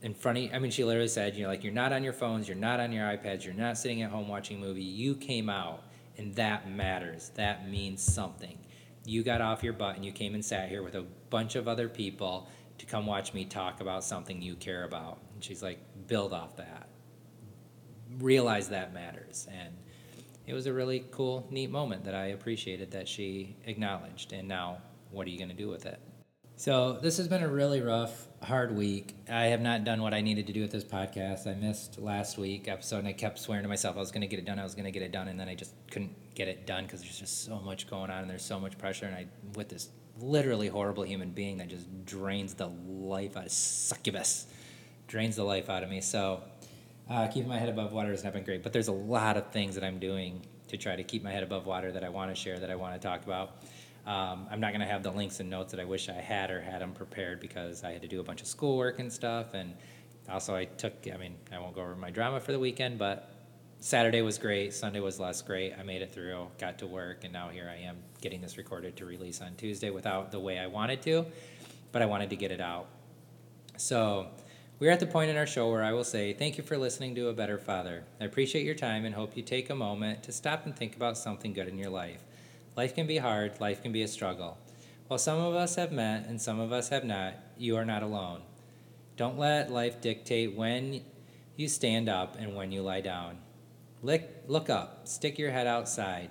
in 0.01 0.13
front 0.13 0.37
of. 0.37 0.53
I 0.53 0.59
mean, 0.59 0.71
she 0.71 0.83
literally 0.83 1.07
said, 1.07 1.35
you 1.35 1.43
know, 1.43 1.49
like 1.49 1.63
you're 1.63 1.73
not 1.73 1.93
on 1.93 2.03
your 2.03 2.13
phones, 2.13 2.47
you're 2.47 2.57
not 2.57 2.79
on 2.79 2.91
your 2.91 3.05
iPads, 3.05 3.45
you're 3.45 3.53
not 3.53 3.77
sitting 3.77 4.01
at 4.01 4.11
home 4.11 4.27
watching 4.27 4.57
a 4.57 4.59
movie. 4.59 4.83
You 4.83 5.15
came 5.15 5.49
out, 5.49 5.83
and 6.17 6.35
that 6.35 6.69
matters. 6.69 7.31
That 7.35 7.69
means 7.69 8.01
something. 8.01 8.57
You 9.05 9.23
got 9.23 9.41
off 9.41 9.63
your 9.63 9.73
butt 9.73 9.95
and 9.95 10.05
you 10.05 10.11
came 10.11 10.35
and 10.35 10.45
sat 10.45 10.69
here 10.69 10.83
with 10.83 10.95
a 10.95 11.05
bunch 11.29 11.55
of 11.55 11.67
other 11.67 11.89
people 11.89 12.49
to 12.77 12.85
come 12.85 13.05
watch 13.05 13.33
me 13.33 13.45
talk 13.45 13.81
about 13.81 14.03
something 14.03 14.41
you 14.41 14.55
care 14.55 14.83
about. 14.83 15.19
And 15.33 15.43
she's 15.43 15.63
like, 15.63 15.79
build 16.07 16.33
off 16.33 16.57
that. 16.57 16.87
Realize 18.19 18.69
that 18.69 18.93
matters 18.93 19.47
and 19.51 19.73
it 20.51 20.53
was 20.53 20.65
a 20.65 20.73
really 20.73 21.05
cool, 21.11 21.47
neat 21.49 21.69
moment 21.69 22.03
that 22.05 22.15
I 22.15 22.27
appreciated 22.27 22.91
that 22.91 23.07
she 23.07 23.55
acknowledged. 23.65 24.33
And 24.33 24.47
now, 24.47 24.79
what 25.11 25.27
are 25.27 25.29
you 25.29 25.37
going 25.37 25.49
to 25.49 25.55
do 25.55 25.69
with 25.69 25.85
it? 25.85 25.99
So, 26.61 26.99
this 27.01 27.17
has 27.17 27.27
been 27.27 27.41
a 27.41 27.47
really 27.47 27.81
rough, 27.81 28.27
hard 28.43 28.75
week. 28.75 29.15
I 29.27 29.45
have 29.45 29.61
not 29.61 29.83
done 29.83 29.99
what 29.99 30.13
I 30.13 30.21
needed 30.21 30.45
to 30.45 30.53
do 30.53 30.61
with 30.61 30.71
this 30.71 30.83
podcast. 30.83 31.47
I 31.47 31.55
missed 31.55 31.97
last 31.97 32.37
week 32.37 32.67
episode 32.67 32.99
and 32.99 33.07
I 33.07 33.13
kept 33.13 33.39
swearing 33.39 33.63
to 33.63 33.67
myself 33.67 33.95
I 33.95 33.99
was 33.99 34.11
going 34.11 34.21
to 34.21 34.27
get 34.27 34.37
it 34.37 34.45
done, 34.45 34.59
I 34.59 34.63
was 34.63 34.75
going 34.75 34.85
to 34.85 34.91
get 34.91 35.01
it 35.01 35.11
done, 35.11 35.27
and 35.27 35.39
then 35.39 35.49
I 35.49 35.55
just 35.55 35.73
couldn't 35.89 36.13
get 36.35 36.47
it 36.47 36.67
done 36.67 36.83
because 36.83 37.01
there's 37.01 37.17
just 37.17 37.45
so 37.45 37.57
much 37.61 37.89
going 37.89 38.11
on 38.11 38.19
and 38.19 38.29
there's 38.29 38.45
so 38.45 38.59
much 38.59 38.77
pressure. 38.77 39.07
And 39.07 39.15
I, 39.15 39.25
with 39.55 39.69
this 39.69 39.89
literally 40.19 40.67
horrible 40.67 41.01
human 41.01 41.31
being 41.31 41.57
that 41.57 41.67
just 41.67 42.05
drains 42.05 42.53
the 42.53 42.67
life 42.67 43.35
out 43.37 43.47
of 43.47 43.51
succubus, 43.51 44.45
drains 45.07 45.37
the 45.37 45.43
life 45.43 45.67
out 45.67 45.81
of 45.81 45.89
me. 45.89 45.99
So, 45.99 46.43
uh, 47.09 47.25
keeping 47.25 47.49
my 47.49 47.57
head 47.57 47.69
above 47.69 47.91
water 47.91 48.11
has 48.11 48.23
not 48.23 48.33
been 48.33 48.43
great, 48.43 48.61
but 48.61 48.71
there's 48.71 48.87
a 48.87 48.91
lot 48.91 49.35
of 49.35 49.47
things 49.47 49.73
that 49.73 49.83
I'm 49.83 49.97
doing 49.97 50.45
to 50.67 50.77
try 50.77 50.95
to 50.95 51.03
keep 51.03 51.23
my 51.23 51.31
head 51.31 51.41
above 51.41 51.65
water 51.65 51.91
that 51.91 52.03
I 52.03 52.09
want 52.09 52.29
to 52.29 52.35
share, 52.35 52.59
that 52.59 52.69
I 52.69 52.75
want 52.75 52.93
to 52.93 52.99
talk 52.99 53.25
about. 53.25 53.63
Um, 54.05 54.47
I'm 54.49 54.59
not 54.59 54.71
going 54.71 54.81
to 54.81 54.87
have 54.87 55.03
the 55.03 55.11
links 55.11 55.39
and 55.39 55.49
notes 55.49 55.71
that 55.71 55.79
I 55.79 55.85
wish 55.85 56.09
I 56.09 56.13
had 56.13 56.49
or 56.49 56.61
had 56.61 56.81
them 56.81 56.93
prepared 56.93 57.39
because 57.39 57.83
I 57.83 57.91
had 57.91 58.01
to 58.01 58.07
do 58.07 58.19
a 58.19 58.23
bunch 58.23 58.41
of 58.41 58.47
schoolwork 58.47 58.99
and 58.99 59.11
stuff. 59.11 59.53
And 59.53 59.75
also, 60.29 60.55
I 60.55 60.65
took, 60.65 60.93
I 61.13 61.17
mean, 61.17 61.35
I 61.51 61.59
won't 61.59 61.75
go 61.75 61.81
over 61.81 61.95
my 61.95 62.09
drama 62.09 62.39
for 62.39 62.51
the 62.51 62.59
weekend, 62.59 62.97
but 62.97 63.29
Saturday 63.79 64.21
was 64.21 64.37
great. 64.37 64.73
Sunday 64.73 64.99
was 64.99 65.19
less 65.19 65.41
great. 65.41 65.73
I 65.77 65.83
made 65.83 66.01
it 66.01 66.11
through, 66.11 66.47
got 66.59 66.77
to 66.79 66.87
work, 66.87 67.23
and 67.23 67.33
now 67.33 67.49
here 67.49 67.69
I 67.71 67.81
am 67.81 67.97
getting 68.21 68.41
this 68.41 68.57
recorded 68.57 68.95
to 68.97 69.05
release 69.05 69.41
on 69.41 69.55
Tuesday 69.55 69.89
without 69.89 70.31
the 70.31 70.39
way 70.39 70.59
I 70.59 70.67
wanted 70.67 71.01
to, 71.03 71.25
but 71.91 72.01
I 72.01 72.05
wanted 72.05 72.29
to 72.29 72.35
get 72.35 72.51
it 72.51 72.61
out. 72.61 72.87
So, 73.77 74.27
we 74.81 74.87
are 74.87 74.91
at 74.91 74.99
the 74.99 75.05
point 75.05 75.29
in 75.29 75.37
our 75.37 75.45
show 75.45 75.69
where 75.69 75.83
I 75.83 75.93
will 75.93 76.03
say, 76.03 76.33
Thank 76.33 76.57
you 76.57 76.63
for 76.63 76.75
listening 76.75 77.13
to 77.13 77.27
A 77.29 77.33
Better 77.33 77.59
Father. 77.59 78.03
I 78.19 78.25
appreciate 78.25 78.65
your 78.65 78.73
time 78.73 79.05
and 79.05 79.13
hope 79.13 79.37
you 79.37 79.43
take 79.43 79.69
a 79.69 79.75
moment 79.75 80.23
to 80.23 80.31
stop 80.31 80.65
and 80.65 80.75
think 80.75 80.95
about 80.95 81.19
something 81.19 81.53
good 81.53 81.67
in 81.67 81.77
your 81.77 81.91
life. 81.91 82.23
Life 82.75 82.95
can 82.95 83.05
be 83.05 83.17
hard, 83.17 83.59
life 83.59 83.81
can 83.81 83.91
be 83.91 84.01
a 84.01 84.07
struggle. 84.07 84.57
While 85.07 85.19
some 85.19 85.39
of 85.39 85.55
us 85.55 85.75
have 85.75 85.91
met 85.91 86.25
and 86.27 86.41
some 86.41 86.59
of 86.59 86.71
us 86.71 86.87
have 86.89 87.03
not, 87.03 87.33
you 87.57 87.75
are 87.75 87.83
not 87.83 88.01
alone. 88.01 88.41
Don't 89.17 89.37
let 89.37 89.69
life 89.69 89.99
dictate 89.99 90.55
when 90.55 91.01
you 91.57 91.67
stand 91.67 92.07
up 92.07 92.37
and 92.39 92.55
when 92.55 92.71
you 92.71 92.81
lie 92.81 93.01
down. 93.01 93.39
Look, 94.01 94.21
look 94.47 94.69
up, 94.69 95.07
stick 95.07 95.37
your 95.37 95.51
head 95.51 95.67
outside. 95.67 96.29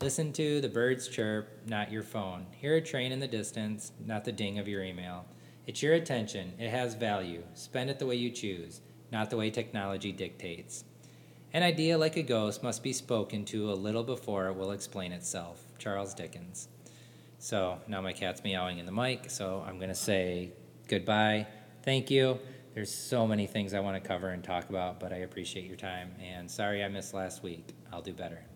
Listen 0.00 0.32
to 0.32 0.60
the 0.62 0.68
birds 0.68 1.08
chirp, 1.08 1.48
not 1.66 1.92
your 1.92 2.02
phone. 2.02 2.46
Hear 2.52 2.76
a 2.76 2.80
train 2.80 3.12
in 3.12 3.20
the 3.20 3.28
distance, 3.28 3.92
not 4.04 4.24
the 4.24 4.32
ding 4.32 4.58
of 4.58 4.66
your 4.66 4.82
email. 4.82 5.26
It's 5.66 5.82
your 5.82 5.94
attention. 5.94 6.54
It 6.58 6.70
has 6.70 6.94
value. 6.94 7.42
Spend 7.54 7.90
it 7.90 7.98
the 7.98 8.06
way 8.06 8.16
you 8.16 8.30
choose, 8.30 8.80
not 9.12 9.30
the 9.30 9.36
way 9.36 9.50
technology 9.50 10.10
dictates. 10.10 10.84
An 11.52 11.62
idea 11.62 11.98
like 11.98 12.16
a 12.16 12.22
ghost 12.22 12.62
must 12.62 12.82
be 12.82 12.94
spoken 12.94 13.44
to 13.44 13.70
a 13.70 13.74
little 13.74 14.02
before 14.02 14.48
it 14.48 14.56
will 14.56 14.72
explain 14.72 15.12
itself. 15.12 15.62
Charles 15.82 16.14
Dickens. 16.14 16.68
So 17.38 17.78
now 17.88 18.00
my 18.00 18.12
cat's 18.12 18.44
meowing 18.44 18.78
in 18.78 18.86
the 18.86 18.92
mic, 18.92 19.28
so 19.28 19.64
I'm 19.66 19.78
going 19.78 19.88
to 19.88 19.96
say 19.96 20.52
goodbye. 20.86 21.48
Thank 21.82 22.08
you. 22.08 22.38
There's 22.72 22.94
so 22.94 23.26
many 23.26 23.48
things 23.48 23.74
I 23.74 23.80
want 23.80 24.00
to 24.00 24.08
cover 24.08 24.28
and 24.28 24.44
talk 24.44 24.70
about, 24.70 25.00
but 25.00 25.12
I 25.12 25.16
appreciate 25.16 25.66
your 25.66 25.76
time. 25.76 26.14
And 26.22 26.48
sorry 26.48 26.84
I 26.84 26.88
missed 26.88 27.14
last 27.14 27.42
week. 27.42 27.74
I'll 27.92 28.00
do 28.00 28.12
better. 28.12 28.51